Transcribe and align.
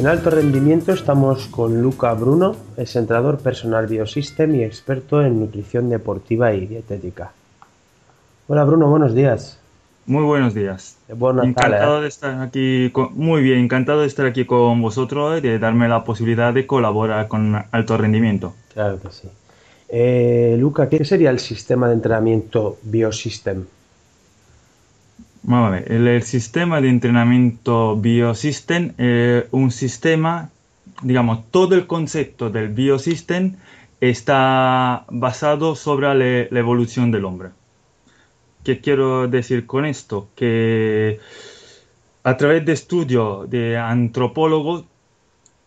En 0.00 0.06
alto 0.06 0.30
rendimiento 0.30 0.94
estamos 0.94 1.46
con 1.48 1.82
Luca 1.82 2.14
Bruno, 2.14 2.56
es 2.78 2.96
entrenador 2.96 3.38
personal 3.38 3.86
Biosystem 3.86 4.54
y 4.54 4.64
experto 4.64 5.20
en 5.20 5.38
nutrición 5.38 5.90
deportiva 5.90 6.54
y 6.54 6.66
dietética. 6.66 7.32
Hola 8.48 8.64
Bruno, 8.64 8.88
buenos 8.88 9.14
días. 9.14 9.60
Muy 10.06 10.24
buenos 10.24 10.54
días. 10.54 10.96
encantado 11.10 11.98
¿eh? 11.98 12.00
de 12.00 12.08
estar 12.08 12.40
aquí, 12.40 12.90
muy 13.10 13.42
bien, 13.42 13.58
encantado 13.58 14.00
de 14.00 14.06
estar 14.06 14.24
aquí 14.24 14.46
con 14.46 14.80
vosotros 14.80 15.38
y 15.38 15.42
de 15.42 15.58
darme 15.58 15.86
la 15.86 16.02
posibilidad 16.02 16.54
de 16.54 16.66
colaborar 16.66 17.28
con 17.28 17.62
alto 17.70 17.98
rendimiento. 17.98 18.54
Claro 18.72 18.98
que 19.02 19.10
sí. 19.10 19.28
Eh, 19.90 20.56
Luca, 20.58 20.88
¿qué 20.88 21.04
sería 21.04 21.28
el 21.28 21.40
sistema 21.40 21.88
de 21.88 21.92
entrenamiento 21.92 22.78
Biosystem? 22.84 23.66
Vamos 25.42 25.68
a 25.68 25.70
ver, 25.70 25.90
el, 25.90 26.22
sistema 26.22 26.80
de 26.82 26.90
entrenamiento 26.90 27.96
Biosystem 27.96 28.92
es 28.98 29.44
un 29.52 29.70
sistema, 29.70 30.50
digamos, 31.02 31.50
todo 31.50 31.74
el 31.74 31.86
concepto 31.86 32.50
del 32.50 32.68
Biosystem 32.68 33.56
está 34.00 35.04
basado 35.08 35.74
sobre 35.76 36.48
la, 36.50 36.58
evolución 36.58 37.10
del 37.10 37.24
hombre. 37.24 37.50
¿Qué 38.64 38.80
quiero 38.80 39.28
decir 39.28 39.64
con 39.66 39.86
esto? 39.86 40.28
Que 40.36 41.20
a 42.22 42.36
través 42.36 42.66
de 42.66 42.72
estudios 42.72 43.48
de 43.48 43.78
antropólogos 43.78 44.84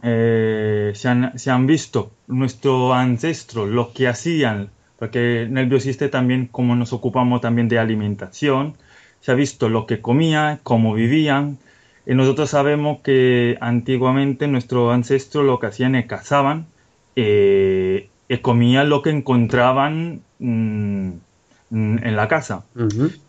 eh, 0.04 0.92
se, 0.94 1.08
han, 1.10 1.40
se, 1.40 1.50
han, 1.50 1.66
visto 1.66 2.12
nuestros 2.28 2.94
ancestros, 2.94 3.70
lo 3.70 3.92
que 3.92 4.08
hacían, 4.08 4.70
porque 5.00 5.44
en 5.44 5.58
el 5.58 5.66
biosistema 5.66 6.12
también, 6.12 6.46
como 6.46 6.76
nos 6.76 6.94
ocupamos 6.94 7.42
también 7.42 7.68
de 7.68 7.80
alimentación, 7.80 8.76
se 9.24 9.32
ha 9.32 9.36
visto 9.36 9.70
lo 9.70 9.88
que 9.88 10.02
comían, 10.02 10.60
cómo 10.64 10.94
vivían. 10.94 11.58
Y 12.06 12.14
nosotros 12.14 12.50
sabemos 12.50 13.00
que 13.04 13.58
antiguamente 13.62 14.50
nuestros 14.50 14.94
ancestros 14.94 15.46
lo 15.46 15.60
que 15.60 15.68
hacían 15.68 15.96
es 15.96 16.08
cazaban 16.08 16.68
eh, 17.16 18.10
y 18.28 18.38
comían 18.40 18.90
lo 18.90 19.02
que 19.02 19.12
encontraban 19.12 20.24
mm, 20.40 21.08
mm, 21.70 21.98
en 22.04 22.16
la 22.18 22.28
casa. 22.28 22.66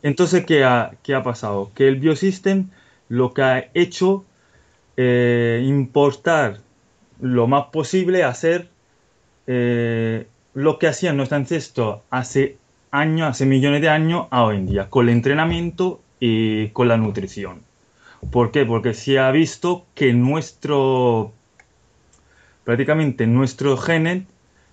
Entonces, 0.03 0.45
¿qué 0.45 0.65
ha, 0.65 0.95
¿qué 1.05 1.15
ha, 1.15 1.23
pasado? 1.23 1.71
Que 1.77 1.87
el 1.87 2.01
biosystem 2.01 2.71
lo 3.09 3.33
que 3.33 3.43
ha 3.43 3.71
hecho 3.75 4.25
eh, 4.97 5.63
importar 5.65 6.59
lo 7.21 7.47
más 7.47 7.67
posible, 7.67 8.25
hacer 8.25 8.69
eh, 9.47 10.27
lo 10.55 10.81
que 10.81 10.89
hacían 10.89 11.17
nuestros 11.17 11.39
ancestros 11.39 12.01
hace 12.11 12.57
años, 12.95 13.29
hace 13.29 13.45
millones 13.45 13.81
de 13.83 13.89
años 13.89 14.27
a 14.31 14.45
hoy 14.45 14.57
en 14.57 14.67
día, 14.67 14.89
con 14.89 15.09
el 15.09 15.15
entrenamiento 15.15 16.01
y 16.21 16.69
con 16.69 16.89
la 16.89 16.97
nutrición. 16.97 17.63
¿Por 18.31 18.51
qué? 18.53 18.65
Porque 18.65 18.95
se 18.95 19.19
ha 19.19 19.31
visto 19.31 19.85
que 19.95 20.13
nuestro, 20.13 21.33
prácticamente 22.65 23.27
nuestros 23.27 23.85
genes 23.85 24.25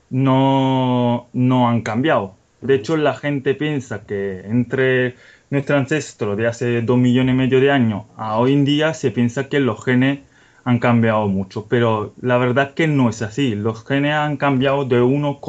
no, 0.09 1.27
no 1.33 1.67
han 1.67 1.81
cambiado. 1.81 2.35
De 2.61 2.75
hecho, 2.75 2.95
la 2.95 3.15
gente 3.15 3.55
piensa 3.55 4.05
que 4.05 4.41
entre 4.41 5.15
nuestro 5.49 5.77
ancestro 5.77 6.35
de 6.35 6.47
hace 6.47 6.81
dos 6.81 6.97
millones 6.97 7.33
y 7.33 7.37
medio 7.37 7.59
de 7.59 7.71
años 7.71 8.03
a 8.17 8.37
hoy 8.37 8.53
en 8.53 8.65
día 8.65 8.93
se 8.93 9.11
piensa 9.11 9.49
que 9.49 9.59
los 9.59 9.83
genes 9.83 10.19
han 10.63 10.77
cambiado 10.79 11.27
mucho, 11.27 11.65
pero 11.67 12.13
la 12.21 12.37
verdad 12.37 12.75
que 12.75 12.87
no 12.87 13.09
es 13.09 13.23
así. 13.23 13.55
Los 13.55 13.83
genes 13.83 14.13
han 14.13 14.37
cambiado 14.37 14.85
de 14.85 15.01
1, 15.01 15.41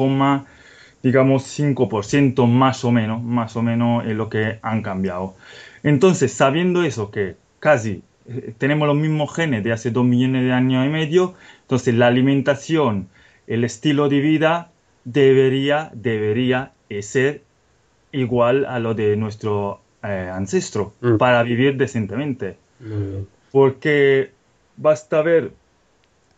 digamos 1.03 1.59
5% 1.59 2.47
más 2.47 2.83
o 2.83 2.91
menos, 2.91 3.21
más 3.21 3.55
o 3.55 3.61
menos 3.61 4.05
es 4.07 4.15
lo 4.15 4.29
que 4.29 4.57
han 4.61 4.81
cambiado. 4.81 5.35
Entonces, 5.83 6.31
sabiendo 6.33 6.83
eso, 6.83 7.11
que 7.11 7.35
casi 7.59 8.01
eh, 8.27 8.53
tenemos 8.57 8.87
los 8.87 8.97
mismos 8.97 9.35
genes 9.35 9.63
de 9.63 9.73
hace 9.73 9.91
2 9.91 10.05
millones 10.05 10.45
de 10.45 10.53
años 10.53 10.85
y 10.85 10.89
medio, 10.89 11.35
entonces 11.61 11.93
la 11.93 12.07
alimentación, 12.07 13.09
el 13.47 13.65
estilo 13.65 14.09
de 14.09 14.21
vida 14.21 14.71
debería, 15.03 15.91
debería 15.93 16.71
ser 17.01 17.41
igual 18.11 18.65
a 18.65 18.79
lo 18.79 18.93
de 18.93 19.17
nuestro 19.17 19.81
eh, 20.03 20.29
ancestro 20.31 20.93
mm. 21.01 21.17
para 21.17 21.43
vivir 21.43 21.75
decentemente. 21.75 22.57
Porque 23.51 24.31
basta 24.77 25.21
ver 25.21 25.51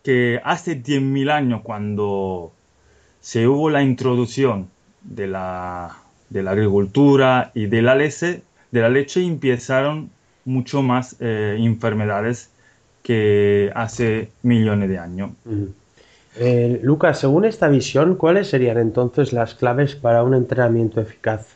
que 0.04 0.40
hace 0.44 0.80
10.000 0.80 1.30
años 1.30 1.60
cuando 1.62 2.52
se 3.26 3.48
hubo 3.48 3.70
la 3.70 3.82
introducción 3.82 4.68
de 5.02 5.26
la, 5.26 5.96
de 6.30 6.44
la 6.44 6.52
agricultura 6.52 7.50
y 7.54 7.66
de 7.66 7.82
la 7.82 7.96
leche, 7.96 8.42
de 8.70 8.80
la 8.80 8.88
leche 8.88 9.20
empezaron 9.20 10.10
mucho 10.44 10.80
más 10.80 11.16
eh, 11.18 11.56
enfermedades 11.58 12.50
que 13.02 13.72
hace 13.74 14.30
millones 14.42 14.90
de 14.90 14.98
años. 15.00 15.30
Eh, 16.36 16.78
Lucas, 16.84 17.18
según 17.18 17.44
esta 17.44 17.66
visión, 17.66 18.14
¿cuáles 18.14 18.46
serían 18.46 18.78
entonces 18.78 19.32
las 19.32 19.56
claves 19.56 19.96
para 19.96 20.22
un 20.22 20.32
entrenamiento 20.32 21.00
eficaz? 21.00 21.48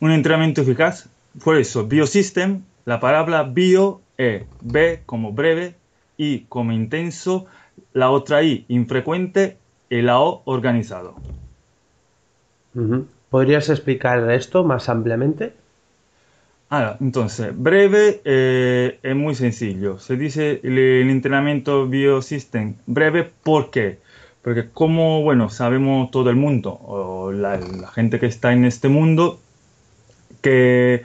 Un 0.00 0.10
entrenamiento 0.10 0.62
eficaz, 0.62 1.06
por 1.44 1.58
eso, 1.58 1.86
biosystem, 1.86 2.62
la 2.86 2.98
palabra 2.98 3.42
bio 3.42 4.00
es 4.16 4.44
B 4.62 5.02
como 5.04 5.32
breve, 5.32 5.74
I 6.16 6.46
como 6.48 6.72
intenso, 6.72 7.44
la 7.92 8.10
otra 8.10 8.42
I 8.42 8.64
infrecuente 8.68 9.58
el 9.90 10.08
AO 10.08 10.42
organizado. 10.44 11.14
¿Podrías 13.30 13.68
explicar 13.68 14.30
esto 14.30 14.64
más 14.64 14.88
ampliamente? 14.88 15.54
Ah, 16.68 16.96
entonces, 17.00 17.52
breve 17.56 18.20
eh, 18.24 18.98
es 19.02 19.14
muy 19.14 19.34
sencillo. 19.34 19.98
Se 19.98 20.16
dice 20.16 20.60
el, 20.64 20.78
entrenamiento 21.10 21.86
biosystem 21.86 22.74
breve, 22.86 23.30
¿por 23.42 23.70
qué? 23.70 23.98
Porque 24.42 24.68
como, 24.70 25.22
bueno, 25.22 25.48
sabemos 25.48 26.10
todo 26.10 26.28
el 26.30 26.36
mundo, 26.36 26.72
o 26.72 27.32
la, 27.32 27.60
gente 27.94 28.18
que 28.18 28.26
está 28.26 28.52
en 28.52 28.64
este 28.64 28.88
mundo, 28.88 29.40
que 30.42 31.04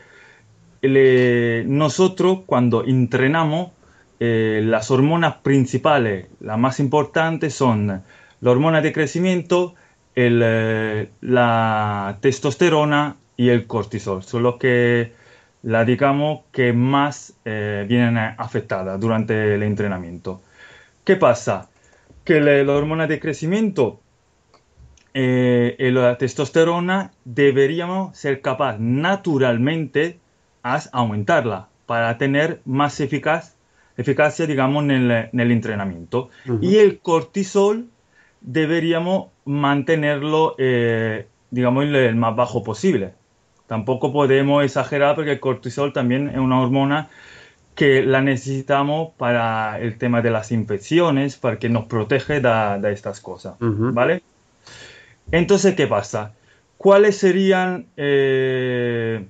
nosotros 1.68 2.40
cuando 2.46 2.84
entrenamos, 2.84 3.72
eh, 4.20 4.62
las 4.64 4.92
hormonas 4.92 5.38
principales, 5.38 6.28
las 6.40 6.58
más 6.58 6.80
importantes 6.80 7.54
son 7.56 8.04
la 8.42 8.52
hormona 8.52 8.82
de 8.82 8.92
crecimiento, 8.92 9.76
eh, 10.16 11.10
la 11.22 12.18
testosterona 12.22 13.16
y 13.38 13.50
el 13.50 13.68
cortisol. 13.68 14.24
Son 14.24 14.44
los 14.44 14.58
que, 14.58 15.14
la 15.64 15.86
digamos, 15.86 16.42
que 16.52 16.74
más 16.74 17.34
eh, 17.46 17.86
vienen 17.88 18.18
afectadas 18.18 19.00
durante 19.00 19.56
el 19.56 19.64
entrenamiento. 19.64 20.42
¿Qué 21.04 21.16
pasa? 21.16 21.70
Que 22.26 22.42
la, 22.42 22.72
hormona 22.74 23.08
de 23.08 23.20
crecimiento 23.20 24.00
eh, 25.14 25.76
y 25.78 25.92
la 25.92 26.18
testosterona 26.18 27.12
deberíamos 27.26 28.18
ser 28.18 28.42
capaz 28.42 28.78
naturalmente 28.80 30.20
a 30.64 30.82
aumentarla 30.92 31.68
para 31.86 32.18
tener 32.18 32.62
más 32.66 33.00
eficaz, 33.00 33.56
eficacia, 33.98 34.48
digamos, 34.48 34.84
en 34.84 35.12
el, 35.12 35.52
entrenamiento. 35.52 36.30
Y 36.62 36.78
el 36.78 37.00
cortisol 37.00 37.91
deberíamos 38.42 39.28
mantenerlo, 39.46 40.56
eh, 40.58 41.28
digamos, 41.52 41.86
el 41.86 42.16
más 42.16 42.36
bajo 42.36 42.64
posible. 42.64 43.14
Tampoco 43.68 44.12
podemos 44.12 44.64
exagerar 44.66 45.16
porque 45.16 45.32
el 45.32 45.40
cortisol 45.40 45.94
también 45.94 46.30
es 46.30 46.38
una 46.38 46.60
hormona 46.60 47.10
que 47.76 48.04
la 48.04 48.22
necesitamos 48.22 49.12
para 49.18 49.80
el 49.80 49.98
tema 49.98 50.22
de 50.22 50.30
las 50.30 50.52
infecciones, 50.52 51.38
para 51.38 51.58
que 51.58 51.70
nos 51.70 51.86
protege 51.86 52.42
de, 52.42 52.92
estas 52.92 53.22
cosas, 53.22 53.56
¿vale? 53.60 54.22
Entonces, 55.32 55.76
¿qué 55.76 55.88
pasa? 55.88 56.34
¿Cuáles 56.78 57.18
serían, 57.18 57.86
eh, 57.96 59.26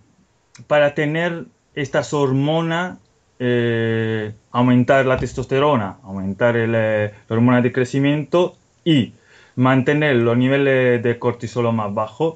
para 0.66 0.96
tener 0.96 1.46
estas 1.76 2.14
hormonas, 2.14 2.98
eh, 3.38 4.34
aumentar 4.52 5.06
la 5.06 5.18
testosterona, 5.18 5.98
aumentar 6.04 6.56
la 6.56 7.12
hormona 7.30 7.62
de 7.62 7.72
crecimiento 7.72 8.56
y 8.84 9.14
mantener 9.56 10.16
los 10.18 10.38
niveles 10.38 11.04
de 11.04 11.20
cortisol 11.20 11.72
más 11.74 11.94
bajos, 11.94 12.36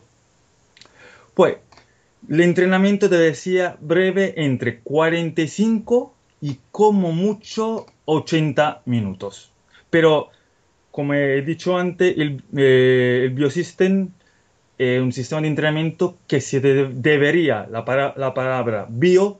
pues 1.33 1.57
el 2.29 2.41
entrenamiento 2.41 3.09
te 3.09 3.17
decía 3.17 3.77
breve 3.79 4.33
entre 4.37 4.79
45 4.79 6.13
y 6.41 6.57
como 6.71 7.11
mucho 7.11 7.85
80 8.05 8.81
minutos. 8.85 9.51
Pero, 9.89 10.29
como 10.91 11.13
he 11.13 11.41
dicho 11.41 11.77
antes, 11.77 12.17
el, 12.17 12.41
eh, 12.55 13.29
Biosystem 13.33 14.09
es 14.77 15.01
un 15.01 15.11
sistema 15.11 15.41
de 15.41 15.47
entrenamiento 15.47 16.17
que 16.27 16.41
se 16.41 16.59
debería, 16.59 17.67
la, 17.69 18.13
la 18.17 18.33
palabra 18.33 18.87
bio, 18.89 19.39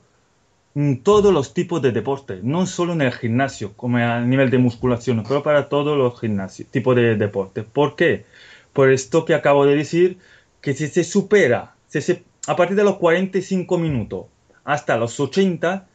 en 0.76 1.02
todos 1.02 1.32
los 1.32 1.54
tipos 1.54 1.80
de 1.80 1.90
deporte, 1.90 2.40
no 2.42 2.66
solo 2.66 2.92
en 2.92 3.00
el 3.00 3.12
gimnasio, 3.12 3.72
como 3.72 3.96
a 3.96 4.20
nivel 4.20 4.50
de 4.50 4.58
musculación, 4.58 5.24
pero 5.26 5.42
para 5.42 5.70
todos 5.70 5.96
los 5.96 6.20
gimnasios, 6.20 6.68
tipos 6.68 6.94
de 6.94 7.16
deporte. 7.16 7.62
¿Por 7.62 7.96
qué? 7.96 8.26
Por 8.74 8.92
esto 8.92 9.24
que 9.24 9.32
acabo 9.32 9.64
de 9.64 9.74
decir, 9.74 10.18
que 10.60 10.74
si 10.74 10.88
se 10.88 11.02
supera, 11.02 11.74
si 11.88 12.02
se, 12.02 12.24
a 12.46 12.56
partir 12.56 12.76
de 12.76 12.84
los 12.84 12.98
45 12.98 13.78
minutos 13.78 14.26
hasta 14.64 14.98
los 14.98 15.18
80, 15.18 15.86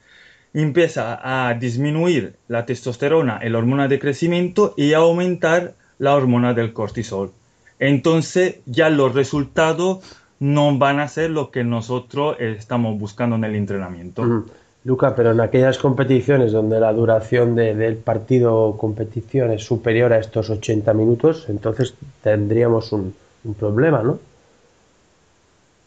empieza 0.56 1.20
a 1.22 1.54
disminuir 1.54 2.38
la 2.48 2.66
testosterona, 2.66 3.40
la 3.44 3.58
hormona 3.60 3.88
de 3.88 4.00
crecimiento 4.00 4.74
y 4.76 4.94
a 4.94 4.98
aumentar 4.98 5.76
la 6.00 6.16
hormona 6.16 6.56
del 6.56 6.74
cortisol. 6.74 7.32
Entonces 7.78 8.62
ya 8.66 8.90
los 8.90 9.14
resultados 9.14 10.00
no 10.40 10.76
van 10.76 11.00
a 11.00 11.08
ser 11.08 11.30
lo 11.30 11.52
que 11.52 11.64
nosotros 11.64 12.36
estamos 12.40 12.98
buscando 12.98 13.36
en 13.36 13.44
el 13.44 13.56
entrenamiento. 13.56 14.46
Luca, 14.84 15.16
pero 15.16 15.32
en 15.32 15.42
aquellas 15.42 15.78
competiciones 15.78 16.52
donde 16.52 16.80
la 16.80 16.92
duración 16.92 17.56
del 17.56 17.98
partido 17.98 18.76
competición 18.78 19.52
es 19.52 19.64
superior 19.64 20.12
a 20.12 20.18
estos 20.18 20.50
80 20.50 20.94
minutos, 20.94 21.46
entonces 21.50 21.94
tendríamos 22.24 22.92
un, 22.92 23.14
problema, 23.60 24.02
¿no? 24.02 24.20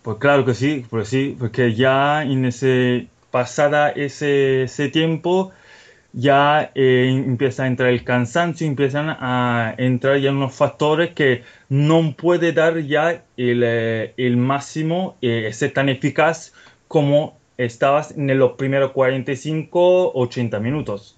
Pues 0.03 0.19
claro 0.19 0.45
que 0.45 0.55
sí, 0.55 0.85
pues 0.91 1.09
sí, 1.09 1.37
porque 1.39 1.75
ya 1.75 2.23
en 2.23 2.45
ese 2.45 3.09
pasada 3.31 3.91
ese, 3.91 4.65
ese 4.65 4.89
tiempo 4.89 5.53
ya 6.13 6.71
eh, 6.75 7.09
empieza 7.09 7.65
a 7.65 7.67
entrar 7.67 7.89
el 7.91 8.05
cansancio, 8.05 8.67
empiezan 8.67 9.09
a 9.09 9.75
entrar 9.79 10.19
ya 10.19 10.31
unos 10.31 10.55
factores 10.55 11.15
que 11.15 11.43
no 11.69 12.15
puede 12.17 12.53
dar 12.53 12.79
ya 12.81 13.25
el, 13.37 13.63
eh, 13.65 14.15
el 14.17 14.37
máximo, 14.37 15.17
eh, 15.21 15.51
ser 15.53 15.73
tan 15.73 15.89
eficaz 15.89 16.53
como 16.87 17.37
estabas 17.57 18.13
en 18.13 18.39
los 18.39 18.53
primeros 18.53 18.93
45, 18.93 20.13
80 20.15 20.61
minutos. 20.61 21.17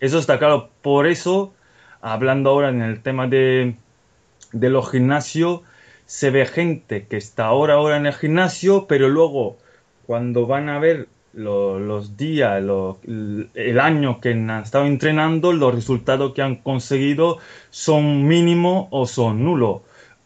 Eso 0.00 0.18
está 0.18 0.38
claro. 0.38 0.70
Por 0.82 1.06
eso, 1.06 1.54
hablando 2.00 2.50
ahora 2.50 2.70
en 2.70 2.82
el 2.82 3.02
tema 3.02 3.26
de, 3.26 3.76
de 4.52 4.70
los 4.70 4.90
gimnasios, 4.90 5.60
se 6.06 6.30
ve 6.30 6.46
gente 6.46 7.06
que 7.06 7.16
está 7.16 7.46
ahora, 7.46 7.74
ahora 7.74 7.96
en 7.96 8.06
el 8.06 8.14
gimnasio, 8.14 8.86
pero 8.86 9.08
luego 9.08 9.58
cuando 10.06 10.46
van 10.46 10.68
a 10.68 10.78
ver 10.78 11.08
los 11.32 12.16
días, 12.16 12.62
el 12.62 13.80
año 13.80 14.20
que 14.20 14.30
han 14.30 14.50
estado 14.50 14.86
entrenando, 14.86 15.52
los 15.52 15.74
resultados 15.74 16.32
que 16.32 16.42
han 16.42 16.56
conseguido 16.56 17.38
son 17.70 18.26
mínimos 18.26 18.88
o 18.90 19.06
son 19.06 19.44
nulos. 19.44 19.82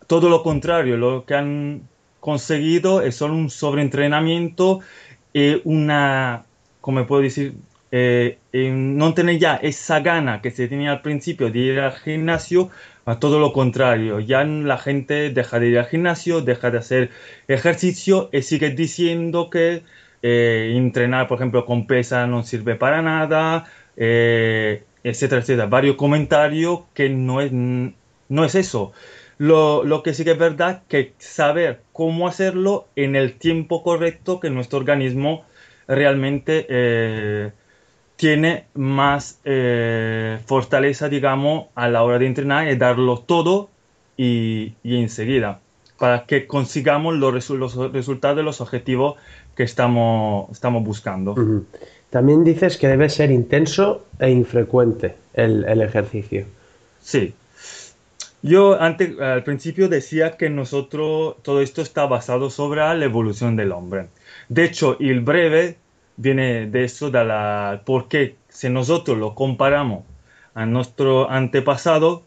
Todo 0.07 0.29
lo 0.29 0.43
contrario, 0.43 0.97
lo 0.97 1.25
que 1.25 1.35
han 1.35 1.89
conseguido 2.21 3.03
es 3.03 3.17
solo 3.17 3.35
un 3.35 3.51
sobreentrenamiento 3.51 4.81
y 5.33 5.61
una, 5.65 6.45
como 6.81 7.07
puedo 7.07 7.23
decir, 7.23 7.55
eh, 7.93 8.39
no 8.53 9.15
tener 9.15 9.39
ya 9.39 9.57
esa 9.57 10.01
gana 10.01 10.41
que 10.41 10.51
se 10.51 10.69
tenía 10.69 10.93
al 10.93 11.03
principio 11.03 11.51
de 11.51 11.59
ir 11.59 11.81
al 11.81 11.93
gimnasio, 11.93 12.71
a 13.05 13.19
todo 13.19 13.41
lo 13.41 13.53
contrario, 13.53 14.21
ya 14.21 14.45
la 14.45 14.79
gente 14.79 15.31
deja 15.31 15.59
de 15.59 15.69
ir 15.69 15.79
al 15.79 15.87
gimnasio, 15.87 16.41
deja 16.43 16.71
de 16.71 16.79
hacer 16.79 17.11
ejercicio 17.49 18.29
y 18.33 18.43
sigue 18.43 18.71
diciendo 18.71 19.51
que 19.51 19.83
eh, 20.23 20.75
entrenar, 20.77 21.27
por 21.29 21.39
ejemplo, 21.39 21.65
con 21.65 21.87
pesa 21.87 22.27
no 22.27 22.43
sirve 22.45 22.77
para 22.77 23.03
nada, 23.03 23.65
eh, 23.97 24.85
etcétera, 25.03 25.41
etcétera. 25.41 25.67
Varios 25.67 25.97
comentarios 25.97 26.81
que 26.95 27.09
no 27.09 27.41
es, 27.41 27.51
no 27.53 28.45
es 28.45 28.55
eso. 28.55 28.93
Lo, 29.41 29.85
lo, 29.85 30.03
que 30.03 30.13
sí 30.13 30.23
que 30.23 30.33
es 30.33 30.39
verdad 30.39 30.83
que 30.87 31.15
saber 31.17 31.81
cómo 31.95 32.29
hacerlo 32.29 32.89
en 32.95 33.17
el 33.17 33.39
tiempo 33.39 33.83
correcto 33.83 34.39
que 34.39 34.51
nuestro 34.51 34.79
organismo 34.79 35.45
realmente 35.89 36.67
eh, 36.69 37.51
tiene 38.17 38.67
más 38.75 39.41
fortaleza, 40.45 41.09
digamos, 41.09 41.69
a 41.75 41.89
la 41.89 42.03
hora 42.03 42.19
de 42.19 42.27
entrenar 42.27 42.69
y 42.69 42.77
darlo 42.77 43.21
todo 43.21 43.71
y, 44.19 44.75
y 44.83 45.01
enseguida 45.01 45.61
para 46.01 46.25
que 46.25 46.47
consigamos 46.47 47.15
los, 47.15 47.51
los 47.51 47.93
resultados 47.93 48.37
de 48.39 48.43
los 48.43 48.63
objetivos 48.63 49.17
que 49.55 49.65
estamos, 49.65 50.51
estamos 50.51 50.83
buscando. 50.83 51.35
También 52.09 52.43
dices 52.43 52.79
que 52.79 52.89
debe 52.89 53.11
ser 53.11 53.31
intenso 53.31 54.07
e 54.19 54.31
infrecuente 54.31 55.17
el, 55.35 55.63
el 55.65 55.83
ejercicio. 55.83 56.47
Sí. 57.01 57.35
Yo 58.43 58.81
antes, 58.81 59.19
al 59.21 59.45
principio 59.45 59.89
decía 59.89 60.37
que 60.37 60.49
nosotros, 60.49 61.37
todo 61.43 61.61
esto 61.61 61.83
está 61.83 62.07
basado 62.07 62.49
sobre 62.51 62.81
la 62.81 63.05
evolución 63.05 63.57
del 63.57 63.73
hombre. 63.73 64.09
De 64.49 64.65
hecho, 64.65 64.97
el 64.99 65.21
breve 65.21 65.77
viene 66.17 66.67
de 66.67 66.85
eso, 66.85 67.11
de 67.11 67.25
la, 67.25 67.83
porque 67.85 68.37
si 68.49 68.71
nosotros 68.71 69.19
lo 69.19 69.35
comparamos 69.35 70.05
a 70.55 70.67
nuestro 70.67 71.31
antepasado, 71.31 72.23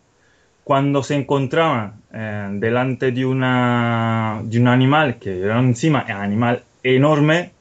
cuando 0.63 1.03
se 1.03 1.15
encontraban 1.15 2.01
eh, 2.13 2.47
delante 2.53 3.11
de, 3.11 3.25
una, 3.25 4.41
de 4.43 4.59
un 4.59 4.67
animal 4.67 5.19
que 5.19 5.41
era 5.41 5.59
encima 5.59 6.05
un 6.07 6.11
animal 6.13 6.63
enorme, 6.83 7.51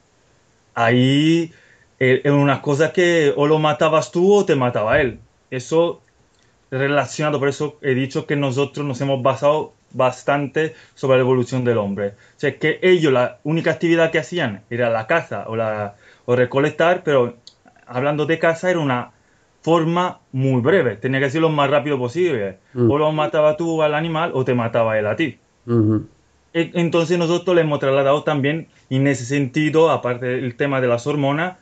ahí 0.73 1.51
eh, 1.99 2.29
una 2.31 2.61
cosa 2.61 2.93
que 2.93 3.33
o 3.35 3.47
lo 3.47 3.59
matabas 3.59 4.11
tú 4.11 4.33
o 4.33 4.45
te 4.45 4.55
mataba 4.55 5.01
él. 5.01 5.19
Eso 5.51 6.01
relacionado, 6.77 7.39
por 7.39 7.49
eso 7.49 7.77
he 7.81 7.93
dicho 7.93 8.25
que 8.25 8.35
nosotros 8.35 8.85
nos 8.85 8.99
hemos 9.01 9.21
basado 9.21 9.73
bastante 9.91 10.73
sobre 10.95 11.17
la 11.17 11.21
evolución 11.21 11.63
del 11.63 11.77
hombre. 11.77 12.09
O 12.09 12.39
sea, 12.39 12.57
que 12.57 12.79
ellos 12.81 13.13
la 13.13 13.37
única 13.43 13.71
actividad 13.71 14.11
que 14.11 14.19
hacían 14.19 14.63
era 14.69 14.89
la 14.89 15.07
caza 15.07 15.45
o, 15.47 15.55
la, 15.55 15.95
o 16.25 16.35
recolectar, 16.35 17.03
pero 17.03 17.35
hablando 17.85 18.25
de 18.25 18.39
caza 18.39 18.71
era 18.71 18.79
una 18.79 19.11
forma 19.61 20.19
muy 20.31 20.61
breve, 20.61 20.97
tenía 20.97 21.19
que 21.19 21.29
ser 21.29 21.41
lo 21.41 21.49
más 21.49 21.69
rápido 21.69 21.97
posible. 21.97 22.57
Mm. 22.73 22.91
O 22.91 22.97
lo 22.97 23.11
mataba 23.11 23.55
tú 23.55 23.81
al 23.81 23.93
animal 23.93 24.31
o 24.33 24.43
te 24.43 24.53
mataba 24.53 24.97
él 24.97 25.07
a 25.07 25.15
ti. 25.15 25.37
E, 26.53 26.71
entonces 26.73 27.17
nosotros 27.17 27.55
le 27.55 27.61
hemos 27.61 27.79
trasladado 27.79 28.23
también 28.23 28.67
en 28.89 29.07
ese 29.07 29.25
sentido, 29.25 29.89
aparte 29.89 30.25
del 30.25 30.55
tema 30.55 30.81
de 30.81 30.87
las 30.87 31.07
hormonas, 31.07 31.57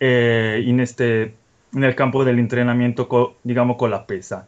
eh, 0.00 0.62
en, 0.66 0.80
este, 0.80 1.34
en 1.74 1.84
el 1.84 1.94
campo 1.94 2.24
del 2.24 2.38
entrenamiento, 2.38 3.36
digamos, 3.44 3.76
con 3.76 3.90
la 3.90 4.06
pesa. 4.06 4.46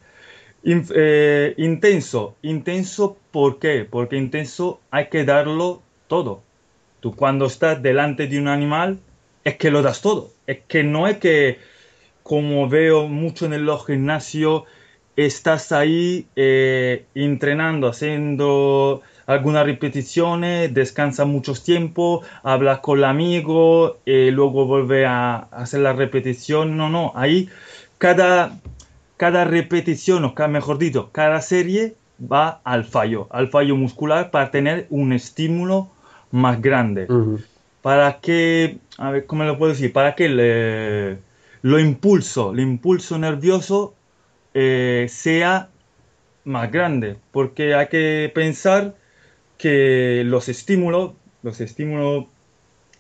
Eh, 0.63 1.55
intenso, 1.57 2.37
intenso, 2.43 3.17
¿por 3.31 3.59
qué? 3.59 3.87
Porque 3.89 4.17
intenso 4.17 4.81
hay 4.91 5.09
que 5.09 5.25
darlo 5.25 5.83
todo. 6.07 6.43
Tú 7.01 7.15
cuando 7.17 7.47
estás 7.47 7.83
delante 7.83 8.27
de 8.27 8.39
un 8.39 8.49
animal, 8.49 8.99
es 9.45 9.57
que 9.57 9.71
lo 9.71 9.83
das 9.83 10.03
todo. 10.03 10.31
Es 10.47 10.59
que 10.69 10.83
no 10.85 11.07
es 11.07 11.19
que, 11.19 11.59
como 12.23 12.69
veo 12.69 13.09
mucho 13.09 13.47
en 13.47 13.55
el 13.55 13.71
gimnasio, 13.87 14.67
estás 15.17 15.73
ahí 15.73 16.27
eh, 16.37 17.07
entrenando, 17.15 17.89
haciendo 17.89 19.03
algunas 19.27 19.65
repeticiones, 19.65 20.75
descansa 20.75 21.25
mucho 21.25 21.55
tiempo, 21.55 22.23
habla 22.43 22.81
con 22.83 22.99
el 22.99 23.05
amigo, 23.05 23.99
y 24.05 24.31
luego 24.31 24.67
vuelve 24.67 25.07
a 25.07 25.37
hacer 25.53 25.81
la 25.81 25.93
repetición. 25.93 26.77
No, 26.77 26.91
no, 26.91 27.13
ahí 27.15 27.49
cada, 27.99 28.59
cada 29.21 29.45
repetición, 29.45 30.25
o 30.25 30.49
mejor 30.49 30.79
dicho, 30.79 31.11
cada 31.13 31.43
serie 31.43 31.95
va 32.19 32.63
al 32.65 32.87
fallo, 32.87 33.27
al 33.29 33.49
fallo 33.51 33.77
muscular 33.77 34.31
para 34.31 34.51
tener 34.51 34.87
un 34.89 35.13
estímulo 35.13 35.91
más 36.31 36.63
grande. 36.63 37.07
Para 37.83 38.21
que, 38.21 38.79
a 38.97 39.11
ver, 39.11 39.27
¿cómo 39.27 39.45
lo 39.45 39.59
puedo 39.59 39.73
decir? 39.73 39.93
Para 39.93 40.15
que 40.15 40.31
le, 40.31 41.19
lo 41.61 41.79
impulso, 41.79 42.53
el 42.53 42.61
impulso 42.61 43.19
nervioso 43.19 43.93
eh, 44.55 45.07
sea 45.11 45.69
más 46.45 46.73
grande. 46.73 47.19
Porque 47.31 47.75
hay 47.75 47.89
que 47.89 48.33
pensar 48.35 48.95
que 49.59 50.23
los 50.25 50.49
estímulos, 50.49 51.13
los 51.43 51.61
estímulos, 51.61 52.25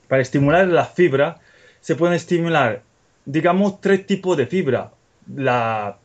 para 0.07 0.21
estimular 0.21 0.69
la 0.69 0.85
fibra, 0.85 1.41
se 1.81 1.97
pueden 1.97 2.15
estimular, 2.15 2.83
digamos, 3.25 3.81
tres 3.81 4.07
tipos 4.07 4.37
de 4.37 4.47
fibra. 4.47 4.93
La, 5.35 5.97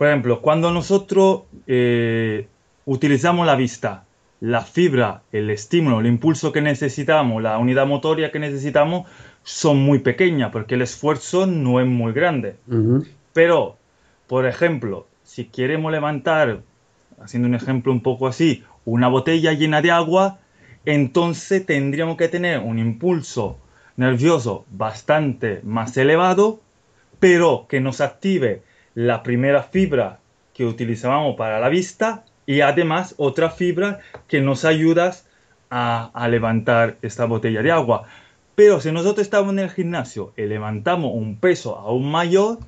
por 0.00 0.08
ejemplo, 0.08 0.40
cuando 0.40 0.72
nosotros 0.72 1.42
eh, 1.66 2.46
utilizamos 2.86 3.46
la 3.46 3.54
vista, 3.54 4.04
la 4.40 4.62
fibra, 4.62 5.20
el 5.30 5.50
estímulo, 5.50 6.00
el 6.00 6.06
impulso 6.06 6.52
que 6.52 6.62
necesitamos, 6.62 7.42
la 7.42 7.58
unidad 7.58 7.86
motoria 7.86 8.32
que 8.32 8.38
necesitamos, 8.38 9.06
son 9.42 9.76
muy 9.82 9.98
pequeñas 9.98 10.52
porque 10.52 10.76
el 10.76 10.80
esfuerzo 10.80 11.46
no 11.46 11.80
es 11.80 11.86
muy 11.86 12.14
grande. 12.14 12.56
Pero, 13.34 13.76
por 14.26 14.46
ejemplo, 14.46 15.06
si 15.22 15.44
queremos 15.44 15.92
levantar 15.92 16.62
haciendo 17.22 17.48
un 17.48 17.54
ejemplo 17.54 17.92
un 17.92 18.00
poco 18.02 18.26
así, 18.26 18.64
una 18.86 19.08
botella 19.08 19.52
llena 19.52 19.82
de 19.82 19.90
agua, 19.90 20.38
entonces 20.86 21.66
tendríamos 21.66 22.16
que 22.16 22.28
tener 22.28 22.60
un 22.60 22.78
impulso 22.78 23.58
nervioso 23.98 24.64
bastante 24.70 25.60
más 25.62 25.94
elevado, 25.98 26.62
pero 27.18 27.66
que 27.68 27.82
nos 27.82 28.00
active 28.00 28.62
la 28.94 29.22
primera 29.22 29.62
fibra 29.62 30.18
que 30.54 30.66
utilizábamos 30.66 31.36
para 31.36 31.60
la 31.60 31.68
vista 31.68 32.24
y 32.46 32.60
además 32.60 33.14
otra 33.16 33.50
fibra 33.50 34.00
que 34.28 34.40
nos 34.40 34.64
ayuda 34.64 35.12
a, 35.70 36.10
a 36.12 36.28
levantar 36.28 36.96
esta 37.02 37.24
botella 37.24 37.62
de 37.62 37.70
agua. 37.70 38.04
Pero 38.54 38.80
si 38.80 38.92
nosotros 38.92 39.22
estamos 39.22 39.52
en 39.52 39.60
el 39.60 39.70
gimnasio 39.70 40.32
y 40.36 40.42
levantamos 40.42 41.12
un 41.14 41.36
peso 41.36 41.78
aún 41.78 42.10
mayor, 42.10 42.58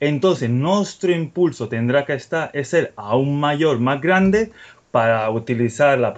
entonces 0.00 0.50
nuestro 0.50 1.12
impulso 1.12 1.68
tendrá 1.68 2.04
que 2.04 2.14
estar, 2.14 2.50
ser 2.64 2.92
aún 2.96 3.40
mayor, 3.40 3.78
más 3.80 4.00
grande, 4.00 4.52
para 4.90 5.28
utilizar 5.30 5.98
la, 5.98 6.14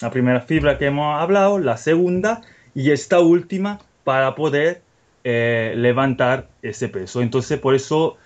la 0.00 0.10
primera 0.10 0.40
fibra 0.40 0.78
que 0.78 0.86
hemos 0.86 1.20
hablado, 1.20 1.58
la 1.58 1.76
segunda 1.76 2.40
y 2.74 2.90
esta 2.90 3.20
última 3.20 3.80
para 4.04 4.34
poder 4.34 4.82
eh, 5.24 5.74
levantar 5.76 6.48
ese 6.62 6.88
peso. 6.88 7.22
Entonces 7.22 7.58
por 7.58 7.74
eso 7.74 8.16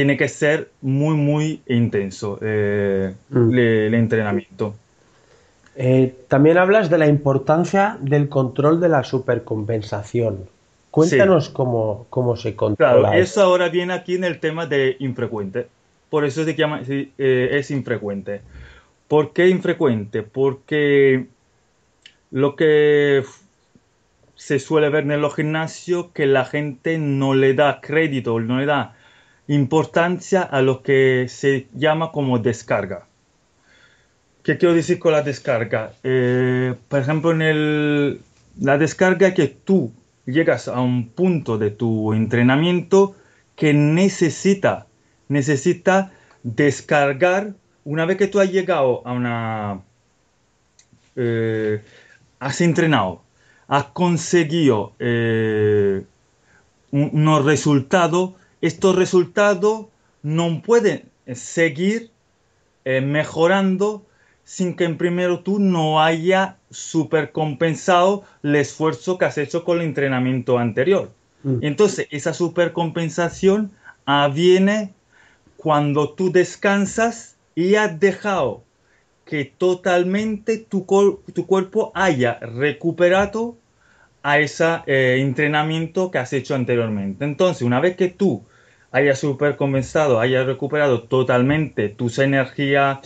tiene 0.00 0.16
que 0.16 0.28
ser 0.28 0.70
muy, 0.80 1.14
muy 1.14 1.60
intenso 1.66 2.38
eh, 2.40 3.12
mm. 3.28 3.52
el 3.52 3.92
entrenamiento. 3.92 4.74
Eh, 5.76 6.14
también 6.26 6.56
hablas 6.56 6.88
de 6.88 6.96
la 6.96 7.06
importancia 7.06 7.98
del 8.00 8.30
control 8.30 8.80
de 8.80 8.88
la 8.88 9.04
supercompensación. 9.04 10.48
Cuéntanos 10.90 11.50
cómo, 11.50 12.06
cómo, 12.08 12.34
se 12.38 12.56
controla. 12.56 13.10
Claro, 13.10 13.18
eso 13.18 13.42
ahora 13.42 13.68
viene 13.68 13.92
aquí 13.92 14.14
en 14.14 14.24
el 14.24 14.40
tema 14.40 14.64
de 14.64 14.96
infrecuente. 15.00 15.66
Por 16.08 16.24
eso 16.24 16.44
se 16.44 16.54
llama, 16.54 16.80
eh, 16.88 17.48
es 17.52 17.70
infrecuente. 17.70 18.40
¿Por 19.06 19.34
qué 19.34 19.50
infrecuente? 19.50 20.22
Porque 20.22 21.26
lo 22.30 22.56
que 22.56 23.22
se 24.34 24.58
suele 24.60 24.88
ver 24.88 25.02
en 25.02 25.20
los 25.20 25.34
gimnasios 25.34 26.06
que 26.14 26.24
la 26.24 26.46
gente 26.46 26.96
no 26.96 27.34
le 27.34 27.52
da 27.52 27.82
crédito, 27.82 28.40
no 28.40 28.60
le 28.60 28.64
da 28.64 28.96
importancia 29.50 30.42
a 30.42 30.62
lo 30.62 30.80
que 30.82 31.26
se 31.28 31.66
llama 31.74 32.12
como 32.12 32.38
descarga. 32.38 33.06
¿Qué 34.44 34.56
quiero 34.56 34.74
decir 34.74 35.00
con 35.00 35.10
la 35.12 35.22
descarga? 35.22 35.92
Eh, 36.04 36.74
por 36.88 37.00
ejemplo, 37.00 37.32
en 37.32 38.20
la 38.60 38.78
descarga 38.78 39.34
que 39.34 39.48
tú 39.48 39.92
llegas 40.24 40.68
a 40.68 40.80
un 40.80 41.08
punto 41.08 41.58
de 41.58 41.72
tu 41.72 42.12
entrenamiento 42.12 43.16
que 43.56 43.74
necesita, 43.74 44.86
necesita 45.28 46.12
descargar, 46.44 47.54
una 47.84 48.06
vez 48.06 48.18
que 48.18 48.28
tú 48.28 48.38
has 48.38 48.52
llegado 48.52 49.02
a 49.04 49.12
una... 49.12 49.80
Eh, 51.16 51.82
has 52.38 52.60
entrenado, 52.60 53.22
has 53.66 53.86
conseguido 53.86 54.92
eh, 55.00 56.04
unos 56.92 57.44
resultados, 57.44 58.34
estos 58.60 58.96
resultados 58.96 59.86
no 60.22 60.62
pueden 60.62 61.08
seguir 61.32 62.10
mejorando 62.84 64.04
sin 64.44 64.74
que 64.74 64.84
en 64.84 64.98
primero 64.98 65.40
tú 65.40 65.60
no 65.60 66.02
haya 66.02 66.56
supercompensado 66.70 68.24
el 68.42 68.56
esfuerzo 68.56 69.16
que 69.16 69.24
has 69.26 69.38
hecho 69.38 69.64
con 69.64 69.78
el 69.78 69.86
entrenamiento 69.86 70.58
anterior. 70.58 71.12
Mm. 71.44 71.58
Entonces, 71.62 72.08
esa 72.10 72.34
supercompensación 72.34 73.70
viene 74.32 74.92
cuando 75.56 76.10
tú 76.10 76.32
descansas 76.32 77.36
y 77.54 77.74
has 77.74 78.00
dejado 78.00 78.64
que 79.24 79.44
totalmente 79.44 80.58
tu, 80.58 80.84
tu 81.32 81.46
cuerpo 81.46 81.92
haya 81.94 82.38
recuperado 82.40 83.56
a 84.22 84.38
ese 84.38 84.64
eh, 84.86 85.18
entrenamiento 85.20 86.10
que 86.10 86.18
has 86.18 86.32
hecho 86.32 86.54
anteriormente. 86.54 87.24
Entonces, 87.24 87.62
una 87.62 87.80
vez 87.80 87.96
que 87.96 88.08
tú 88.08 88.42
hayas 88.92 89.18
supercompensado, 89.20 90.20
hayas 90.20 90.46
recuperado 90.46 91.02
totalmente 91.02 91.88
tus 91.88 92.18
energías, 92.18 92.98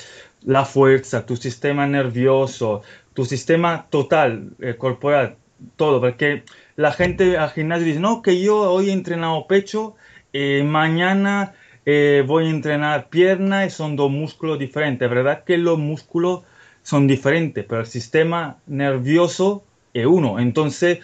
la 0.42 0.64
fuerza, 0.64 1.26
tu 1.26 1.36
sistema 1.36 1.86
nervioso, 1.86 2.82
tu 3.14 3.24
sistema 3.24 3.86
total, 3.90 4.50
eh, 4.60 4.76
corporal, 4.76 5.36
todo, 5.76 6.00
porque 6.00 6.44
la 6.76 6.92
gente 6.92 7.36
al 7.38 7.50
gimnasio 7.50 7.86
dice, 7.86 8.00
no, 8.00 8.22
que 8.22 8.40
yo 8.40 8.72
hoy 8.72 8.90
he 8.90 8.92
entrenado 8.92 9.46
pecho, 9.46 9.94
eh, 10.32 10.62
mañana 10.64 11.54
eh, 11.86 12.24
voy 12.26 12.46
a 12.46 12.50
entrenar 12.50 13.08
pierna 13.08 13.66
y 13.66 13.70
son 13.70 13.96
dos 13.96 14.10
músculos 14.10 14.58
diferentes, 14.58 15.08
¿verdad? 15.08 15.44
Que 15.44 15.58
los 15.58 15.78
músculos 15.78 16.42
son 16.82 17.06
diferentes, 17.06 17.64
pero 17.64 17.82
el 17.82 17.86
sistema 17.86 18.58
nervioso 18.66 19.64
es 19.92 20.06
uno, 20.06 20.38
entonces 20.38 20.98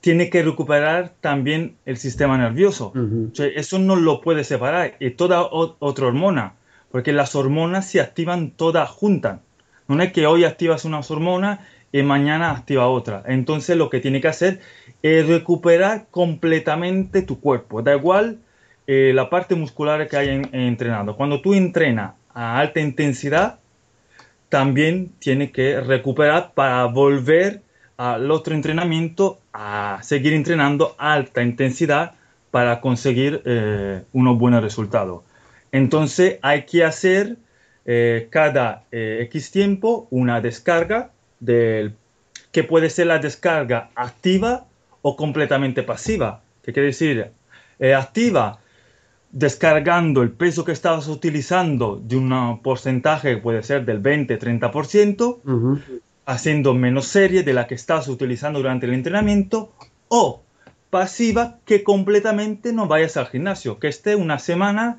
tiene 0.00 0.30
que 0.30 0.42
recuperar 0.42 1.14
también 1.20 1.76
el 1.84 1.96
sistema 1.96 2.38
nervioso. 2.38 2.92
eso 3.34 3.78
no 3.78 3.96
lo 3.96 4.20
puede 4.20 4.44
separar, 4.44 4.96
es 5.00 5.16
toda 5.16 5.46
otra 5.50 6.06
hormona 6.06 6.54
porque 6.90 7.12
las 7.12 7.34
hormonas 7.34 7.86
se 7.86 8.00
activan 8.00 8.50
todas 8.50 8.88
juntas. 8.88 9.40
No 9.86 10.02
es 10.02 10.12
que 10.12 10.26
hoy 10.26 10.44
activas 10.44 10.84
una 10.84 11.00
hormona 11.00 11.66
y 11.92 12.02
mañana 12.02 12.50
activa 12.50 12.88
otra. 12.88 13.22
Entonces 13.26 13.76
lo 13.76 13.88
que 13.90 14.00
tiene 14.00 14.20
que 14.20 14.28
hacer 14.28 14.60
es 15.02 15.26
recuperar 15.26 16.06
completamente 16.10 17.22
tu 17.22 17.40
cuerpo. 17.40 17.82
Da 17.82 17.94
igual 17.94 18.38
eh, 18.86 19.12
la 19.14 19.30
parte 19.30 19.54
muscular 19.54 20.06
que 20.08 20.16
haya 20.16 20.32
entrenado. 20.52 21.16
Cuando 21.16 21.40
tú 21.40 21.54
entrenas 21.54 22.14
a 22.34 22.58
alta 22.58 22.80
intensidad, 22.80 23.60
también 24.48 25.12
tiene 25.18 25.50
que 25.50 25.80
recuperar 25.80 26.52
para 26.54 26.84
volver 26.86 27.62
al 27.98 28.30
otro 28.30 28.54
entrenamiento 28.54 29.40
a 29.52 29.98
seguir 30.02 30.32
entrenando 30.32 30.94
alta 30.96 31.42
intensidad 31.42 32.14
para 32.50 32.80
conseguir 32.80 33.42
eh, 33.44 34.04
unos 34.12 34.38
buenos 34.38 34.62
resultados. 34.62 35.22
Entonces 35.72 36.38
hay 36.40 36.64
que 36.64 36.84
hacer 36.84 37.36
eh, 37.84 38.28
cada 38.30 38.84
eh, 38.92 39.18
X 39.22 39.50
tiempo 39.50 40.06
una 40.10 40.40
descarga 40.40 41.10
que 41.44 42.64
puede 42.64 42.90
ser 42.90 43.08
la 43.08 43.18
descarga 43.18 43.90
activa 43.94 44.66
o 45.02 45.16
completamente 45.16 45.82
pasiva. 45.82 46.40
¿Qué 46.62 46.72
quiere 46.72 46.88
decir? 46.88 47.30
Eh, 47.78 47.94
activa 47.94 48.60
descargando 49.30 50.22
el 50.22 50.30
peso 50.30 50.64
que 50.64 50.72
estabas 50.72 51.08
utilizando 51.08 52.00
de 52.02 52.16
un 52.16 52.60
porcentaje 52.62 53.36
que 53.36 53.40
puede 53.40 53.62
ser 53.62 53.84
del 53.84 54.02
20-30%, 54.02 55.38
haciendo 56.28 56.74
menos 56.74 57.06
serie 57.06 57.42
de 57.42 57.54
la 57.54 57.66
que 57.66 57.74
estabas 57.74 58.06
utilizando 58.06 58.58
durante 58.58 58.84
el 58.84 58.92
entrenamiento, 58.92 59.72
o 60.08 60.42
pasiva 60.90 61.58
que 61.64 61.82
completamente 61.82 62.70
no 62.74 62.86
vayas 62.86 63.16
al 63.16 63.28
gimnasio, 63.28 63.78
que 63.78 63.88
esté 63.88 64.14
una 64.14 64.38
semana 64.38 64.98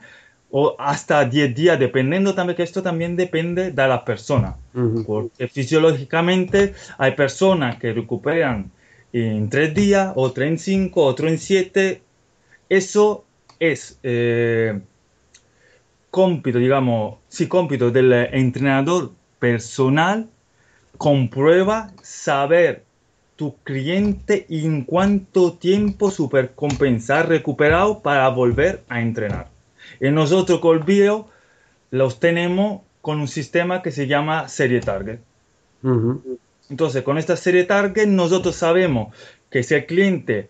o 0.49 0.75
hasta 0.79 1.25
10 1.25 1.53
días, 1.53 1.79
dependiendo 1.79 2.33
también 2.33 2.57
que 2.57 2.63
esto 2.63 2.81
también 2.81 3.15
depende 3.15 3.71
de 3.71 3.87
la 3.87 4.03
persona, 4.03 4.57
porque 5.05 5.47
fisiológicamente 5.47 6.73
hay 6.97 7.11
personas 7.11 7.77
que 7.77 7.93
recuperan 7.93 8.71
en 9.13 9.49
3 9.49 9.75
días, 9.75 10.11
otro 10.15 10.43
en 10.45 10.57
5, 10.57 11.03
otro 11.03 11.27
en 11.27 11.37
7, 11.37 12.01
eso 12.69 13.23
es 13.59 13.99
eh, 14.01 14.79
cómpito, 16.09 16.57
digamos, 16.57 17.19
sí, 17.27 17.47
cómpito 17.47 17.91
del 17.91 18.11
entrenador 18.13 19.11
personal, 19.37 20.27
comprueba 20.97 21.91
saber 22.01 22.83
tu 23.35 23.55
cliente 23.63 24.45
en 24.49 24.83
cuánto 24.83 25.53
tiempo 25.53 26.11
supercompensar 26.11 27.29
recuperado 27.29 28.01
para 28.01 28.27
volver 28.29 28.83
a 28.89 29.01
entrenar. 29.01 29.47
Y 30.01 30.09
nosotros 30.11 30.59
con 30.59 30.77
el 30.77 30.83
video 30.83 31.29
los 31.91 32.19
tenemos 32.19 32.81
con 33.01 33.21
un 33.21 33.27
sistema 33.27 33.81
que 33.81 33.91
se 33.91 34.07
llama 34.07 34.49
serie 34.49 34.81
target. 34.81 35.19
Entonces, 36.69 37.03
con 37.03 37.17
esta 37.17 37.37
serie 37.37 37.63
target 37.63 38.07
nosotros 38.07 38.55
sabemos 38.55 39.15
que 39.49 39.63
si 39.63 39.73
el 39.73 39.85
cliente 39.85 40.49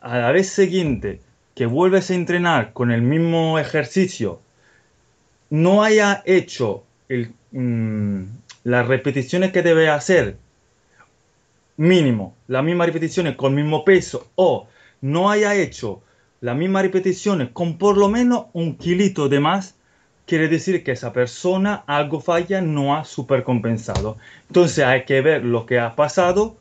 a 0.00 0.18
la 0.18 0.32
vez 0.32 0.48
siguiente 0.48 1.20
que 1.54 1.66
vuelves 1.66 2.10
a 2.10 2.14
entrenar 2.14 2.72
con 2.72 2.90
el 2.90 3.02
mismo 3.02 3.58
ejercicio 3.58 4.40
no 5.48 5.82
haya 5.82 6.22
hecho 6.26 6.84
mm, 7.52 8.22
las 8.66 8.88
repeticiones 8.88 9.52
que 9.52 9.62
debe 9.62 9.88
hacer 9.88 10.38
mínimo, 11.76 12.34
las 12.48 12.64
mismas 12.64 12.88
repeticiones 12.88 13.36
con 13.36 13.52
el 13.52 13.62
mismo 13.62 13.84
peso 13.84 14.26
o 14.34 14.66
no 15.00 15.30
haya 15.30 15.54
hecho 15.54 16.02
las 16.40 16.56
mismas 16.56 16.82
repeticiones 16.82 17.50
con 17.52 17.78
por 17.78 17.96
lo 17.96 18.08
menos 18.08 18.46
un 18.54 18.74
kilito 18.74 19.28
de 19.28 19.38
más, 19.38 19.76
quiere 20.26 20.48
decir 20.48 20.82
que 20.82 20.90
esa 20.90 21.12
persona 21.12 21.84
algo 21.86 22.18
falla, 22.18 22.60
no 22.60 22.96
ha 22.96 23.04
supercompensado. 23.04 24.16
Entonces 24.48 24.84
hay 24.84 25.04
que 25.04 25.20
ver 25.20 25.44
lo 25.44 25.64
que 25.64 25.78
ha 25.78 25.94
pasado 25.94 26.56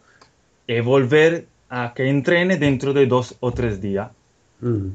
y 0.68 0.82
volver 0.82 1.48
a 1.70 1.94
que 1.96 2.08
entrene 2.08 2.58
dentro 2.58 2.94
de 2.94 3.08
dos 3.08 3.36
o 3.40 3.52
tres 3.52 3.82
días. 3.82 4.12
Mm. 4.62 4.90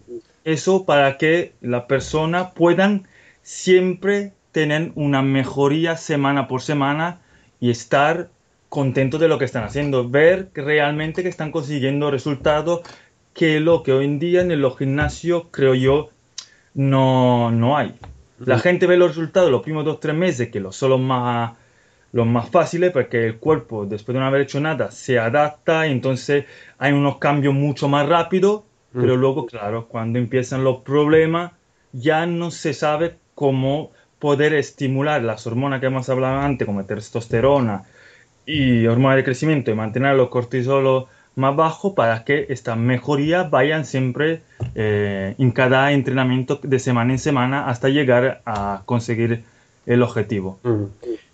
Eso 0.45 0.85
para 0.85 1.19
que 1.19 1.55
la 1.61 1.89
persona 1.89 2.51
puedan 2.51 3.09
siempre 3.43 4.33
tener 4.53 4.93
una 4.95 5.23
mejoría 5.23 5.97
semana 5.97 6.49
por 6.49 6.63
semana 6.63 7.21
y 7.61 7.71
estar 7.71 8.31
contento 8.69 9.19
de 9.19 9.29
lo 9.29 9.39
que 9.39 9.45
están 9.45 9.65
haciendo, 9.65 10.09
ver 10.09 10.51
realmente 10.55 11.23
que 11.23 11.29
están 11.29 11.51
consiguiendo 11.51 12.11
resultados 12.11 12.83
que 13.35 13.61
lo 13.61 13.83
que 13.83 13.93
hoy 13.93 14.05
en 14.05 14.19
día 14.19 14.41
en 14.41 14.61
los 14.61 14.79
gimnasios 14.79 15.45
creo 15.51 15.75
yo 15.75 16.11
no, 16.75 17.51
no 17.51 17.77
hay. 17.77 17.95
La 18.39 18.59
gente 18.59 18.87
ve 18.87 18.97
los 18.97 19.09
resultados 19.09 19.51
los 19.51 19.63
primeros 19.63 19.85
dos 19.85 19.97
o 19.97 19.99
tres 19.99 20.15
meses, 20.15 20.49
que 20.49 20.61
los 20.61 20.75
son 20.75 20.91
los 20.91 21.01
más, 21.01 21.57
los 22.13 22.27
más 22.27 22.49
fáciles, 22.49 22.91
porque 22.91 23.27
el 23.27 23.37
cuerpo, 23.37 23.85
después 23.85 24.15
de 24.15 24.21
no 24.21 24.27
haber 24.27 24.43
hecho 24.43 24.61
nada, 24.61 24.91
se 24.91 25.19
adapta 25.19 25.87
y 25.87 25.93
entonces 25.93 26.47
hay 26.79 26.93
unos 26.93 27.19
cambios 27.19 27.55
mucho 27.55 27.89
más 27.89 28.09
rápidos, 28.09 28.63
pero 28.93 29.17
luego, 29.17 29.47
claro, 29.47 29.87
cuando 29.89 30.19
empiezan 30.19 30.65
los 30.65 30.79
problemas, 30.79 31.53
ya 31.93 32.25
no 32.27 32.51
se 32.51 32.73
sabe 32.73 33.17
cómo 33.35 33.91
poder 34.21 34.55
estimular 34.55 35.23
las 35.23 35.47
hormonas 35.47 35.81
que 35.81 35.87
hemos 35.87 36.09
hablado 36.09 36.39
antes, 36.41 36.67
como 36.67 36.85
testosterona 36.85 37.83
y 38.47 38.87
hormona 38.87 39.17
de 39.17 39.25
crecimiento, 39.25 39.71
y 39.71 39.75
mantener 39.75 40.15
los 40.15 40.29
cortisolos 40.29 41.07
más 41.37 41.57
bajos 41.57 41.95
para 41.95 42.25
que 42.25 42.47
estas 42.51 42.77
mejorías 42.77 43.51
vayan 43.51 43.85
siempre 43.85 44.43
eh, 44.75 45.35
en 45.39 45.51
cada 45.53 45.93
entrenamiento 45.93 46.61
de 46.63 46.79
semana 46.79 47.13
en 47.13 47.19
semana 47.19 47.69
hasta 47.69 47.89
llegar 47.89 48.43
a 48.45 48.83
conseguir 48.85 49.45
el 49.87 50.03
objetivo. 50.03 50.61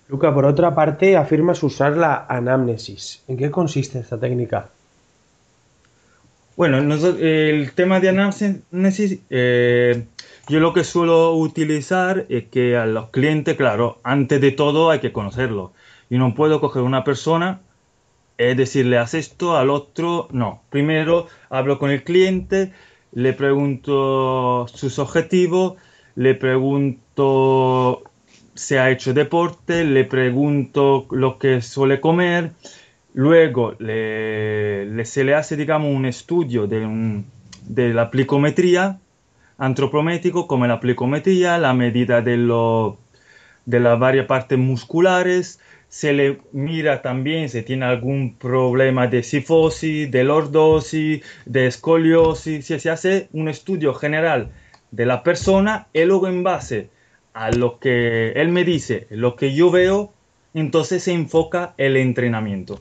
Luca, 0.08 0.32
por 0.32 0.44
otra 0.44 0.74
parte, 0.74 1.16
afirmas 1.16 1.62
usar 1.62 1.96
la 1.96 2.26
anamnesis. 2.28 3.22
¿En 3.26 3.36
qué 3.36 3.50
consiste 3.50 3.98
esta 3.98 4.18
técnica? 4.18 4.68
Bueno, 6.56 6.78
el 6.78 7.72
tema 7.72 8.00
de 8.00 8.08
anamnesis, 8.08 9.18
eh, 9.28 10.04
yo 10.48 10.60
lo 10.60 10.72
que 10.72 10.84
suelo 10.84 11.34
utilizar 11.34 12.26
es 12.28 12.44
que 12.44 12.76
a 12.76 12.86
los 12.86 13.10
clientes, 13.10 13.56
claro, 13.56 13.98
antes 14.04 14.40
de 14.40 14.52
todo 14.52 14.90
hay 14.90 15.00
que 15.00 15.12
conocerlo. 15.12 15.72
Y 16.08 16.18
no 16.18 16.34
puedo 16.34 16.60
coger 16.60 16.82
una 16.82 17.04
persona 17.04 17.60
es 18.38 18.56
decirle, 18.56 18.98
haz 18.98 19.14
esto, 19.14 19.56
al 19.56 19.70
otro, 19.70 20.28
no. 20.30 20.62
Primero 20.70 21.26
hablo 21.48 21.78
con 21.78 21.90
el 21.90 22.04
cliente, 22.04 22.72
le 23.12 23.32
pregunto 23.32 24.66
sus 24.68 24.98
objetivos, 24.98 25.74
le 26.14 26.34
pregunto 26.34 28.02
si 28.54 28.76
ha 28.76 28.90
hecho 28.90 29.14
deporte, 29.14 29.84
le 29.84 30.04
pregunto 30.04 31.06
lo 31.10 31.38
que 31.38 31.62
suele 31.62 32.00
comer, 32.00 32.52
luego 33.14 33.74
se 33.78 35.24
le 35.24 35.34
hace, 35.34 35.56
digamos, 35.56 35.94
un 35.94 36.06
estudio 36.06 36.66
de, 36.66 37.22
de 37.66 37.94
la 37.94 38.10
plicometría 38.10 38.98
antropométrico, 39.58 40.46
como 40.46 40.66
la 40.66 40.80
plicometría, 40.80 41.58
la 41.58 41.74
medida 41.74 42.22
de, 42.22 42.36
lo, 42.36 42.98
de 43.64 43.80
las 43.80 43.98
varias 43.98 44.26
partes 44.26 44.58
musculares, 44.58 45.60
se 45.88 46.12
le 46.12 46.40
mira 46.52 47.00
también 47.02 47.48
si 47.48 47.62
tiene 47.62 47.86
algún 47.86 48.36
problema 48.36 49.06
de 49.06 49.22
sifosis, 49.22 50.10
de 50.10 50.24
lordosis, 50.24 51.24
de 51.44 51.66
escoliosis, 51.66 52.66
si 52.66 52.78
se 52.78 52.90
hace 52.90 53.28
un 53.32 53.48
estudio 53.48 53.94
general 53.94 54.50
de 54.90 55.06
la 55.06 55.22
persona 55.22 55.86
y 55.92 56.04
luego 56.04 56.28
en 56.28 56.42
base 56.42 56.90
a 57.34 57.50
lo 57.50 57.78
que 57.78 58.32
él 58.32 58.48
me 58.48 58.64
dice, 58.64 59.06
lo 59.10 59.36
que 59.36 59.54
yo 59.54 59.70
veo, 59.70 60.12
entonces 60.54 61.02
se 61.02 61.12
enfoca 61.12 61.74
el 61.76 61.96
entrenamiento. 61.96 62.78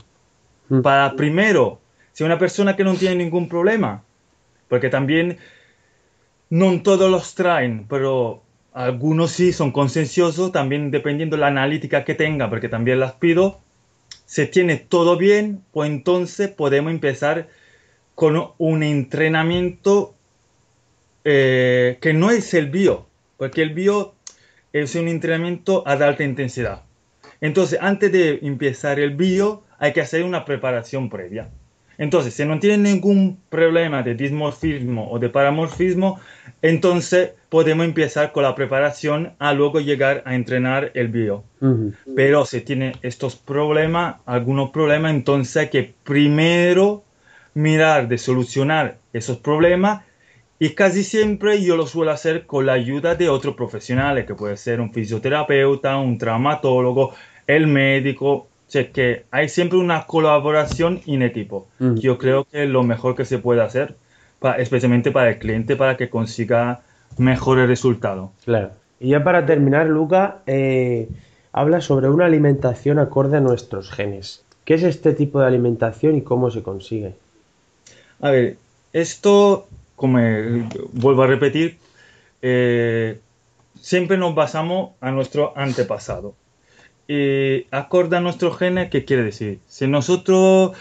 Mm. 0.69 0.81
Para 0.81 1.15
primero, 1.15 1.79
si 2.13 2.23
una 2.23 2.39
persona 2.39 2.75
que 2.75 2.83
no 2.83 2.95
tiene 2.95 3.15
ningún 3.15 3.49
problema, 3.49 4.03
porque 4.69 4.89
también 4.89 5.37
no 6.49 6.81
todos 6.81 7.09
los 7.09 7.35
traen, 7.35 7.85
pero 7.87 8.43
algunos 8.73 9.31
sí 9.31 9.53
son 9.53 9.71
consensuosos, 9.71 10.51
también 10.51 10.91
dependiendo 10.91 11.35
de 11.35 11.41
la 11.41 11.47
analítica 11.47 12.03
que 12.03 12.15
tenga, 12.15 12.49
porque 12.49 12.69
también 12.69 12.99
las 12.99 13.13
pido. 13.13 13.61
Se 14.25 14.47
tiene 14.47 14.77
todo 14.77 15.17
bien, 15.17 15.63
pues 15.71 15.89
entonces 15.89 16.49
podemos 16.49 16.91
empezar 16.91 17.47
con 18.15 18.51
un 18.57 18.83
entrenamiento 18.83 20.15
eh, 21.23 21.97
que 22.01 22.13
no 22.13 22.31
es 22.31 22.53
el 22.53 22.69
bio, 22.69 23.07
porque 23.37 23.61
el 23.61 23.73
bio 23.73 24.15
es 24.73 24.95
un 24.95 25.07
entrenamiento 25.07 25.87
a 25.87 25.93
alta 25.93 26.23
intensidad. 26.23 26.83
Entonces, 27.41 27.79
antes 27.81 28.11
de 28.11 28.39
empezar 28.41 28.99
el 28.99 29.15
bio, 29.15 29.63
hay 29.77 29.93
que 29.93 30.01
hacer 30.01 30.23
una 30.23 30.45
preparación 30.45 31.09
previa. 31.09 31.49
Entonces, 31.97 32.33
si 32.33 32.45
no 32.45 32.59
tienen 32.59 32.83
ningún 32.83 33.39
problema 33.49 34.03
de 34.03 34.15
dismorfismo 34.15 35.09
o 35.09 35.19
de 35.19 35.29
paramorfismo, 35.29 36.19
entonces 36.61 37.31
podemos 37.49 37.85
empezar 37.85 38.31
con 38.31 38.43
la 38.43 38.55
preparación 38.55 39.33
a 39.39 39.53
luego 39.53 39.79
llegar 39.79 40.23
a 40.25 40.35
entrenar 40.35 40.91
el 40.93 41.07
bio. 41.07 41.43
Pero 42.15 42.45
si 42.45 42.61
tiene 42.61 42.93
estos 43.01 43.35
problemas, 43.35 44.17
algunos 44.25 44.69
problemas, 44.69 45.13
entonces 45.13 45.57
hay 45.57 45.69
que 45.69 45.93
primero 46.03 47.03
mirar 47.53 48.07
de 48.07 48.17
solucionar 48.17 48.97
esos 49.13 49.37
problemas 49.37 50.03
y 50.57 50.69
casi 50.69 51.03
siempre 51.03 51.61
yo 51.61 51.75
lo 51.75 51.85
suelo 51.85 52.11
hacer 52.11 52.45
con 52.45 52.65
la 52.65 52.73
ayuda 52.73 53.15
de 53.15 53.27
otros 53.27 53.55
profesionales, 53.55 54.25
que 54.25 54.35
puede 54.35 54.55
ser 54.55 54.79
un 54.79 54.93
fisioterapeuta, 54.93 55.97
un 55.97 56.17
traumatólogo, 56.17 57.13
el 57.45 57.67
médico, 57.67 58.47
que 58.69 59.25
hay 59.31 59.49
siempre 59.49 59.77
una 59.77 60.05
colaboración 60.05 61.01
en 61.05 61.21
equipo. 61.21 61.67
Mm. 61.79 61.95
Yo 61.95 62.17
creo 62.17 62.45
que 62.45 62.63
es 62.63 62.69
lo 62.69 62.83
mejor 62.83 63.15
que 63.15 63.25
se 63.25 63.39
puede 63.39 63.61
hacer, 63.61 63.95
especialmente 64.57 65.11
para 65.11 65.29
el 65.29 65.39
cliente, 65.39 65.75
para 65.75 65.97
que 65.97 66.09
consiga 66.09 66.81
mejores 67.17 67.67
resultados. 67.67 68.31
Claro. 68.43 68.71
Y 68.99 69.09
ya 69.09 69.23
para 69.23 69.45
terminar, 69.45 69.87
Luca, 69.87 70.39
eh, 70.45 71.07
habla 71.51 71.81
sobre 71.81 72.09
una 72.09 72.25
alimentación 72.25 72.99
acorde 72.99 73.37
a 73.37 73.41
nuestros 73.41 73.91
genes. 73.91 74.43
¿Qué 74.65 74.73
es 74.73 74.83
este 74.83 75.13
tipo 75.13 75.39
de 75.39 75.47
alimentación 75.47 76.15
y 76.15 76.21
cómo 76.21 76.49
se 76.49 76.63
consigue? 76.63 77.13
A 78.19 78.31
ver, 78.31 78.57
esto, 78.93 79.67
como 79.95 80.19
vuelvo 80.93 81.23
a 81.23 81.27
repetir, 81.27 81.77
eh, 82.41 83.19
siempre 83.79 84.17
nos 84.17 84.33
basamos 84.33 84.91
a 85.01 85.11
nuestro 85.11 85.53
antepasado 85.55 86.33
eh, 87.07 87.67
acorde 87.71 88.17
a 88.17 88.19
nuestros 88.19 88.57
genes, 88.57 88.89
¿qué 88.89 89.05
quiere 89.05 89.23
decir? 89.23 89.59
Si 89.67 89.87
nosotros 89.87 90.71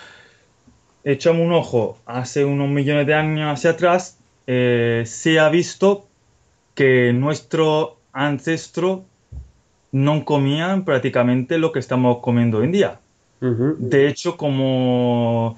echamos 1.05 1.43
un 1.47 1.53
ojo 1.53 1.99
hace 2.07 2.45
unos 2.45 2.69
millones 2.69 3.07
de 3.07 3.15
años 3.15 3.53
hacia 3.53 3.71
atrás, 3.71 4.19
eh, 4.47 5.03
se 5.07 5.39
ha 5.39 5.49
visto 5.49 6.07
que 6.75 7.13
nuestros 7.13 7.91
ancestros 8.13 9.01
no 9.93 10.25
comían 10.25 10.85
prácticamente 10.85 11.59
lo 11.59 11.73
que 11.73 11.79
estamos 11.79 12.19
comiendo 12.19 12.59
hoy 12.59 12.65
en 12.65 12.73
día. 12.73 13.01
De 13.41 14.09
hecho, 14.09 14.39
como 14.39 15.57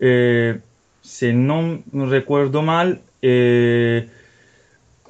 eh, 0.00 0.58
si 1.00 1.32
no 1.32 1.82
recuerdo 1.92 2.62
mal, 2.62 3.02
eh, 3.22 4.08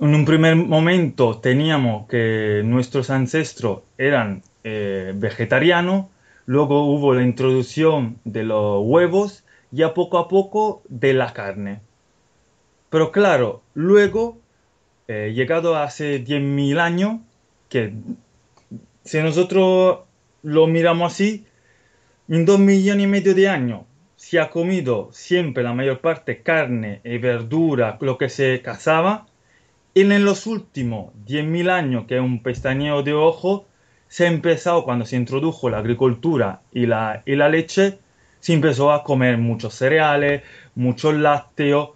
en 0.01 0.15
un 0.15 0.25
primer 0.25 0.57
momento 0.57 1.39
teníamos 1.39 2.09
que 2.09 2.63
nuestros 2.65 3.11
ancestros 3.11 3.81
eran 3.97 4.43
eh, 4.65 5.13
vegetariano, 5.17 6.11
luego 6.47 6.85
hubo 6.85 7.15
la 7.15 7.23
introducción 7.23 8.19
de 8.25 8.45
los 8.45 8.83
huevos 8.85 9.45
y 9.73 9.83
a 9.83 9.95
poco 9.95 10.19
a 10.19 10.29
poco 10.29 10.83
de 10.89 11.15
la 11.15 11.33
carne. 11.33 11.81
Pero 12.91 13.13
claro, 13.13 13.63
luego, 13.75 14.39
eh, 15.07 15.33
llegado 15.35 15.77
hace 15.77 16.25
10.000 16.25 16.79
años, 16.81 17.21
que 17.69 17.95
si 19.05 19.19
nosotros 19.21 20.01
lo 20.43 20.67
miramos 20.67 21.13
así, 21.13 21.47
en 22.29 22.45
dos 22.47 22.59
millones 22.59 23.05
y 23.05 23.09
medio 23.09 23.35
de 23.35 23.49
años 23.49 23.83
se 24.17 24.39
ha 24.39 24.51
comido 24.51 25.09
siempre 25.13 25.63
la 25.63 25.73
mayor 25.73 26.01
parte 26.01 26.43
carne 26.43 27.01
y 27.05 27.19
verdura, 27.19 27.97
lo 28.01 28.19
que 28.19 28.29
se 28.29 28.61
cazaba, 28.61 29.27
y 29.95 30.03
en 30.03 30.25
los 30.25 30.47
últimos 30.47 31.13
10.000 31.27 31.71
años, 31.71 32.05
que 32.07 32.17
es 32.17 32.21
un 32.21 32.43
pestañeo 32.43 33.03
de 33.03 33.15
ojo, 33.15 33.67
se 34.11 34.27
empezó, 34.27 34.83
cuando 34.83 35.07
se 35.07 35.15
introdujo 35.15 35.71
la 35.71 35.79
agricultura 35.79 36.63
y 36.73 36.87
la, 36.87 37.23
leche, 37.25 38.01
se 38.41 38.53
empezó 38.53 38.93
a 38.93 39.05
comer 39.05 39.39
muchos 39.39 39.75
cereales, 39.75 40.43
muchos 40.75 41.15
lácteos, 41.15 41.91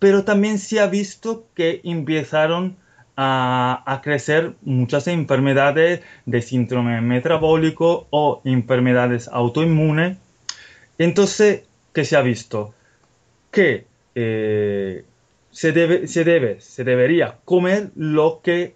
pero 0.00 0.24
también 0.24 0.58
se 0.58 0.80
ha 0.80 0.88
visto 0.88 1.46
que 1.54 1.80
empezaron 1.84 2.76
a, 3.16 3.84
a, 3.86 4.02
crecer 4.02 4.54
muchas 4.62 5.06
enfermedades 5.06 6.00
de 6.26 6.42
síndrome 6.42 7.00
metabólico 7.02 8.08
o 8.10 8.42
enfermedades 8.44 9.28
autoinmunes. 9.28 10.18
Entonces, 10.98 11.62
¿qué 11.92 12.04
se 12.04 12.16
ha 12.16 12.22
visto? 12.22 12.74
Que 13.52 13.86
eh, 14.16 15.04
se, 15.52 15.70
debe, 15.70 16.08
se 16.08 16.24
debe, 16.24 16.60
se 16.60 16.82
debería 16.82 17.38
comer 17.44 17.90
lo 17.94 18.40
que 18.42 18.74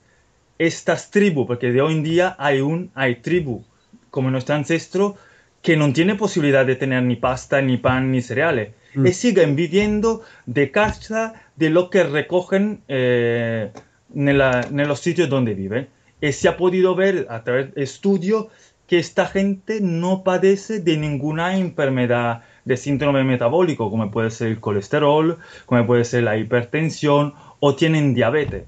estas 0.66 1.11
tribus, 1.11 1.46
porque 1.46 1.72
de 1.72 1.81
hoy 1.81 1.94
en 1.94 2.03
día 2.03 2.37
hay 2.38 2.61
un 2.61 2.90
hay 2.94 3.16
tribu 3.16 3.64
como 4.11 4.31
nuestro 4.31 4.55
ancestro 4.55 5.16
que 5.61 5.77
no 5.77 5.92
tiene 5.92 6.14
posibilidad 6.14 6.66
de 6.66 6.77
tener 6.77 7.03
ni 7.03 7.16
pasta, 7.16 7.61
ni 7.62 7.77
pan, 7.79 8.11
ni 8.12 8.20
cereales. 8.22 8.70
Mm. 8.94 9.07
Y 9.07 9.12
siguen 9.12 9.57
viviendo 9.57 10.22
de 10.46 10.70
caza 10.70 11.35
de 11.57 11.70
lo 11.70 11.90
que 11.90 12.05
recogen 12.05 12.83
eh, 12.88 13.70
en, 14.14 14.88
los 14.88 15.01
sitios 15.01 15.29
donde 15.29 15.55
viven. 15.55 15.88
y 16.20 16.33
se 16.33 16.48
ha 16.48 16.57
podido 16.57 16.94
ver 16.94 17.27
a 17.31 17.42
través 17.42 17.75
de 17.75 17.83
estudios 17.83 18.46
que 18.87 18.98
esta 18.98 19.27
gente 19.27 19.81
no 19.81 20.22
padece 20.22 20.81
de 20.81 20.96
ninguna 20.96 21.57
enfermedad 21.57 22.42
de 22.64 22.77
síndrome 22.77 23.25
metabólico, 23.25 23.90
como 23.90 24.11
puede 24.11 24.31
ser 24.31 24.48
el 24.48 24.61
colesterol, 24.61 25.38
como 25.66 25.87
puede 25.87 26.05
ser 26.05 26.25
la 26.25 26.37
hipertensión 26.37 27.35
o 27.59 27.75
tienen 27.75 28.14
diabetes. 28.14 28.64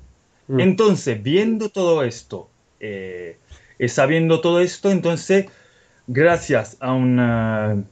Mm. 0.49 0.61
Entonces, 0.61 1.23
viendo 1.23 1.69
todo 1.69 2.03
esto, 2.03 2.49
eh, 2.81 3.39
sabiendo 3.89 4.41
todo 4.41 4.61
esto, 4.61 4.91
entonces, 4.91 5.47
gracias 6.07 6.77
a 6.81 6.93
una 6.93 7.85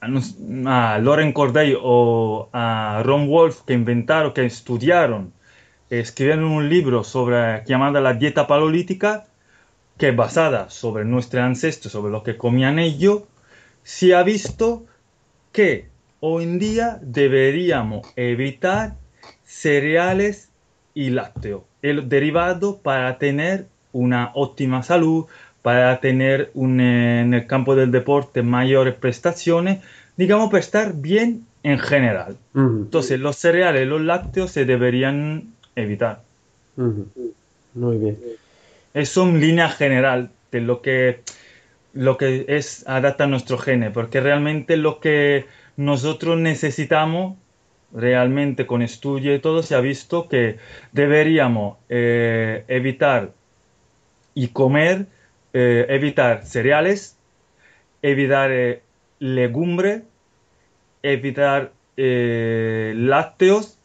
a, 0.00 0.98
Loren 0.98 1.32
Corday 1.32 1.76
o 1.80 2.48
a 2.52 3.02
Ron 3.04 3.28
Wolf 3.28 3.62
que 3.62 3.74
inventaron, 3.74 4.32
que 4.32 4.44
estudiaron, 4.44 5.32
escribieron 5.90 6.44
un 6.44 6.68
libro 6.68 7.04
sobre 7.04 7.64
llamada 7.64 8.00
la 8.00 8.14
dieta 8.14 8.46
paleolítica, 8.46 9.26
que 9.98 10.10
basada 10.10 10.68
sobre 10.68 11.04
nuestros 11.04 11.42
ancestros, 11.42 11.92
sobre 11.92 12.12
lo 12.12 12.22
que 12.22 12.36
comían 12.36 12.78
ellos, 12.78 13.22
se 13.82 14.14
ha 14.14 14.22
visto 14.22 14.84
que 15.52 15.88
hoy 16.20 16.44
en 16.44 16.58
día 16.58 16.98
deberíamos 17.00 18.06
evitar 18.16 18.96
cereales 19.44 20.50
y 20.96 21.10
lácteos, 21.10 21.62
el 21.82 22.08
derivado 22.08 22.78
para 22.78 23.18
tener 23.18 23.66
una 23.92 24.30
óptima 24.34 24.82
salud, 24.82 25.26
para 25.60 26.00
tener 26.00 26.50
un, 26.54 26.80
en 26.80 27.34
el 27.34 27.46
campo 27.46 27.76
del 27.76 27.90
deporte 27.92 28.42
mayores 28.42 28.94
prestaciones, 28.94 29.80
digamos, 30.16 30.48
para 30.48 30.60
estar 30.60 30.94
bien 30.94 31.44
en 31.62 31.78
general. 31.78 32.38
Entonces, 32.54 33.20
los 33.20 33.36
cereales 33.36 33.86
los 33.86 34.00
lácteos 34.00 34.52
se 34.52 34.64
deberían 34.64 35.52
evitar. 35.74 36.22
Muy 36.76 37.98
bien. 37.98 38.18
Es 38.94 39.18
una 39.18 39.38
línea 39.38 39.68
general 39.68 40.30
de 40.50 40.62
lo 40.62 40.80
que, 40.80 41.20
lo 41.92 42.16
que 42.16 42.46
es 42.48 42.88
adapta 42.88 43.24
a 43.24 43.26
nuestro 43.26 43.58
gene, 43.58 43.90
porque 43.90 44.20
realmente 44.22 44.78
lo 44.78 44.98
que 44.98 45.44
nosotros 45.76 46.38
necesitamos 46.38 47.36
realmente 47.92 48.66
con 48.66 48.82
estudio 48.82 49.40
todo 49.40 49.62
se 49.62 49.74
ha 49.74 49.80
visto 49.80 50.28
que 50.28 50.58
deberíamos 50.92 51.78
eh, 51.88 52.64
evitar 52.68 53.32
y 54.34 54.48
comer 54.48 55.06
eh, 55.58 55.86
evitar 55.88 56.44
cereales, 56.44 57.16
evitar 58.02 58.50
eh, 58.52 58.82
legumbre, 59.20 60.02
evitar 61.02 61.72
eh, 61.96 62.92
lácteos. 62.94 63.78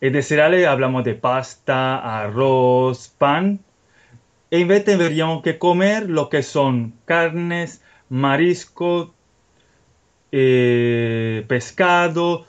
Y 0.00 0.10
de 0.10 0.22
cereales 0.22 0.64
hablamos 0.64 1.02
de 1.02 1.14
pasta, 1.14 2.22
arroz, 2.22 3.08
pan. 3.18 3.58
E 4.52 4.60
en 4.60 4.68
vez 4.68 4.84
deberíamos 4.84 5.42
que 5.42 5.58
comer 5.58 6.08
lo 6.08 6.28
que 6.28 6.44
son 6.44 6.94
carnes, 7.04 7.82
marisco, 8.08 9.12
pescado, 11.48 12.46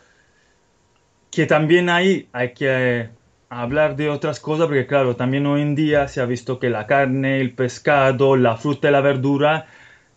que 1.31 1.45
también 1.45 1.89
ahí 1.89 2.27
hay 2.31 2.53
que 2.53 3.09
hablar 3.49 3.95
de 3.95 4.09
otras 4.09 4.39
cosas, 4.39 4.67
porque 4.67 4.87
claro, 4.87 5.15
también 5.15 5.45
hoy 5.45 5.61
en 5.61 5.75
día 5.75 6.07
se 6.07 6.21
ha 6.21 6.25
visto 6.25 6.59
que 6.59 6.69
la 6.69 6.87
carne, 6.87 7.39
el 7.39 7.53
pescado, 7.53 8.35
la 8.35 8.57
fruta 8.57 8.89
y 8.89 8.91
la 8.91 9.01
verdura 9.01 9.67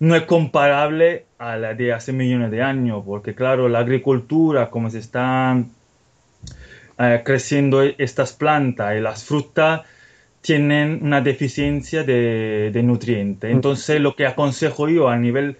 no 0.00 0.16
es 0.16 0.22
comparable 0.22 1.26
a 1.38 1.56
la 1.56 1.74
de 1.74 1.92
hace 1.92 2.12
millones 2.12 2.50
de 2.50 2.62
años, 2.62 3.02
porque 3.04 3.34
claro, 3.34 3.68
la 3.68 3.80
agricultura, 3.80 4.70
como 4.70 4.90
se 4.90 4.98
están 4.98 5.70
eh, 6.98 7.22
creciendo 7.24 7.82
estas 7.82 8.32
plantas 8.32 8.96
y 8.96 9.00
las 9.00 9.24
frutas, 9.24 9.82
tienen 10.40 11.00
una 11.02 11.20
deficiencia 11.20 12.02
de, 12.02 12.80
nutrientes. 12.82 13.50
Entonces, 13.50 14.00
lo 14.00 14.16
que 14.16 14.26
aconsejo 14.26 14.88
yo 14.88 15.08
a 15.08 15.16
nivel 15.16 15.58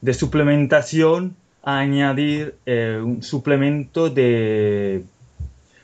de 0.00 0.14
suplementación, 0.14 1.36
añadir 1.76 2.54
eh, 2.64 2.98
un 3.02 3.22
suplemento 3.22 4.08
de 4.08 5.04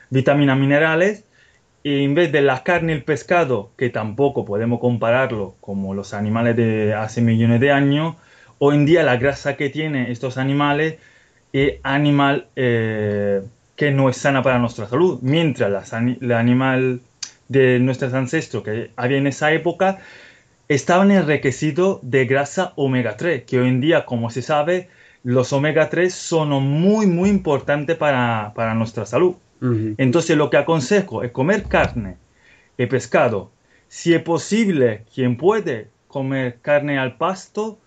vitaminas 0.09 0.57
minerales 0.57 1.25
y 1.83 2.03
en 2.03 2.15
vez 2.15 2.31
de 2.31 2.41
la 2.41 2.63
carne 2.63 2.93
y 2.93 2.95
el 2.95 3.03
pescado, 3.03 3.69
que 3.77 3.91
tampoco 3.91 4.45
podemos 4.45 4.79
compararlo 4.79 5.55
como 5.61 5.93
los 5.93 6.15
animales 6.15 6.55
de 6.55 6.95
hace 6.95 7.21
millones 7.21 7.59
de 7.59 7.71
años, 7.71 8.15
hoy 8.57 8.77
en 8.77 8.85
día 8.87 9.03
la 9.03 9.17
grasa 9.17 9.55
que 9.55 9.69
tienen 9.69 10.07
estos 10.07 10.39
animales 10.39 10.95
es 11.53 11.75
animal 11.83 12.47
eh, 12.55 13.43
que 13.75 13.91
no 13.91 14.09
es 14.09 14.17
sana 14.17 14.41
para 14.41 14.57
nuestra 14.57 14.87
salud, 14.87 15.19
mientras 15.21 15.93
el 15.93 16.31
animal 16.31 17.01
de 17.47 17.79
nuestros 17.79 18.13
ancestros 18.15 18.63
que 18.63 18.89
había 18.95 19.19
en 19.19 19.27
esa 19.27 19.51
época 19.51 19.99
estaban 20.67 21.11
enriquecidos 21.11 21.99
de 22.01 22.25
grasa 22.25 22.73
omega 22.75 23.17
3, 23.17 23.43
que 23.43 23.59
hoy 23.59 23.67
en 23.67 23.81
día, 23.81 24.05
como 24.05 24.31
se 24.31 24.41
sabe, 24.41 24.89
los 25.25 25.51
omega 25.53 25.89
3 25.89 26.13
son 26.13 26.49
muy, 26.49 27.07
muy 27.07 27.29
importantes 27.29 27.97
para, 27.97 28.53
para 28.55 28.75
nuestra 28.75 29.07
salud. 29.07 29.35
Entonces 29.97 30.37
lo 30.37 30.51
que 30.51 30.57
aconsejo 30.57 31.23
es 31.23 31.31
comer 31.31 31.63
carne 31.63 32.17
y 32.77 32.85
pescado. 32.85 33.49
Si 33.87 34.13
es 34.13 34.21
posible, 34.21 35.03
quien 35.13 35.35
puede 35.35 35.87
comer 36.07 36.59
carne 36.61 36.99
al 36.99 37.17
pasto, 37.17 37.79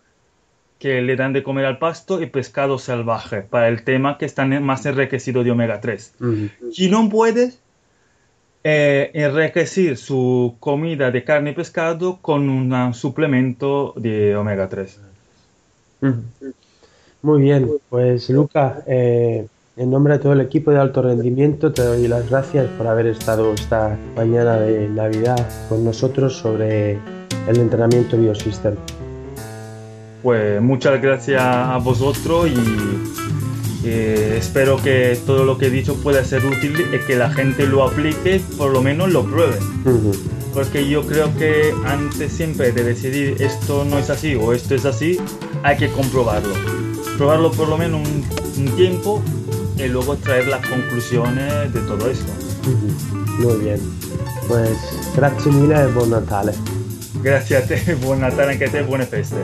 que 0.81 1.01
le 1.01 1.15
dan 1.15 1.33
de 1.33 1.45
comer 1.45 1.67
al 1.67 1.79
pasto 1.79 2.21
y 2.21 2.27
pescado 2.27 2.79
salvaje, 2.79 3.43
para 3.43 3.69
el 3.69 3.85
tema 3.85 4.19
que 4.19 4.25
están 4.25 4.61
más 4.65 4.85
enriquecidos 4.87 5.45
de 5.45 5.53
omega 5.53 5.81
3. 5.81 6.15
Si 6.73 6.91
no 6.91 7.09
puede, 7.09 7.53
eh, 8.65 9.13
enriquecer 9.15 9.97
su 9.97 10.57
comida 10.59 11.13
de 11.13 11.23
carne 11.23 11.51
y 11.51 11.55
pescado 11.55 12.19
con 12.21 12.49
un 12.49 12.95
suplemento 12.95 13.95
de 13.97 14.35
omega 14.35 14.69
3. 14.69 15.01
Muy 17.23 17.43
bien, 17.43 17.69
pues 17.91 18.31
Luca, 18.31 18.83
eh, 18.87 19.47
en 19.77 19.91
nombre 19.91 20.15
de 20.15 20.19
todo 20.21 20.33
el 20.35 20.41
equipo 20.41 20.71
de 20.71 20.79
alto 20.79 21.03
rendimiento 21.03 21.73
te 21.73 21.83
doy 21.83 22.07
las 22.07 22.31
gracias 22.31 22.67
por 22.79 22.87
haber 22.87 23.07
estado 23.07 23.53
esta 23.55 23.99
mañana 24.15 24.57
de 24.61 24.89
Navidad 24.89 25.49
con 25.69 25.85
nosotros 25.85 26.37
sobre 26.37 26.93
el 27.49 27.59
entrenamiento 27.59 28.17
Biosystem. 28.17 28.75
Pues 30.23 30.61
muchas 30.61 31.01
gracias 31.03 31.43
a 31.43 31.79
vosotros 31.79 32.49
y 32.49 33.89
eh, 33.89 34.37
espero 34.39 34.77
que 34.83 35.19
todo 35.27 35.45
lo 35.45 35.59
que 35.59 35.67
he 35.67 35.71
dicho 35.71 35.95
pueda 35.97 36.23
ser 36.25 36.45
útil 36.45 36.75
y 36.93 37.07
que 37.07 37.17
la 37.17 37.31
gente 37.31 37.67
lo 37.67 37.83
aplique, 37.85 38.41
por 38.57 38.73
lo 38.73 38.81
menos 38.81 39.13
lo 39.13 39.25
pruebe. 39.25 39.57
Porque 40.55 40.89
yo 40.89 41.07
creo 41.07 41.37
que 41.37 41.73
antes 41.85 42.33
siempre 42.33 42.71
de 42.73 42.85
decidir 42.85 43.41
esto 43.41 43.85
no 43.85 43.99
es 43.99 44.09
así 44.09 44.35
o 44.35 44.53
esto 44.53 44.75
es 44.75 44.85
así, 44.85 45.19
hay 45.63 45.77
que 45.77 45.89
comprobarlo. 45.89 46.88
Probarlo 47.19 47.51
por 47.51 47.69
lo 47.69 47.77
menos 47.77 48.09
un 48.57 48.77
tiempo 48.77 49.23
y 49.77 49.89
luego 49.89 50.17
traer 50.17 50.49
las 50.49 50.67
conclusiones 50.67 51.73
de 51.73 51.81
todo 51.81 52.09
esto. 52.09 52.33
Muy 53.39 53.57
bien. 53.57 53.81
Pues 54.47 54.79
grazie 55.17 55.53
mille 55.53 55.75
e 55.75 55.87
buon 55.89 56.11
Natale. 56.11 56.53
Grazie 57.23 57.57
a 57.57 57.67
te, 57.67 57.95
buon 58.03 58.21
Natale 58.21 58.53
anche 58.53 58.67
a 58.67 58.71
te, 58.71 58.83
buone 58.83 59.05
feste. 59.05 59.37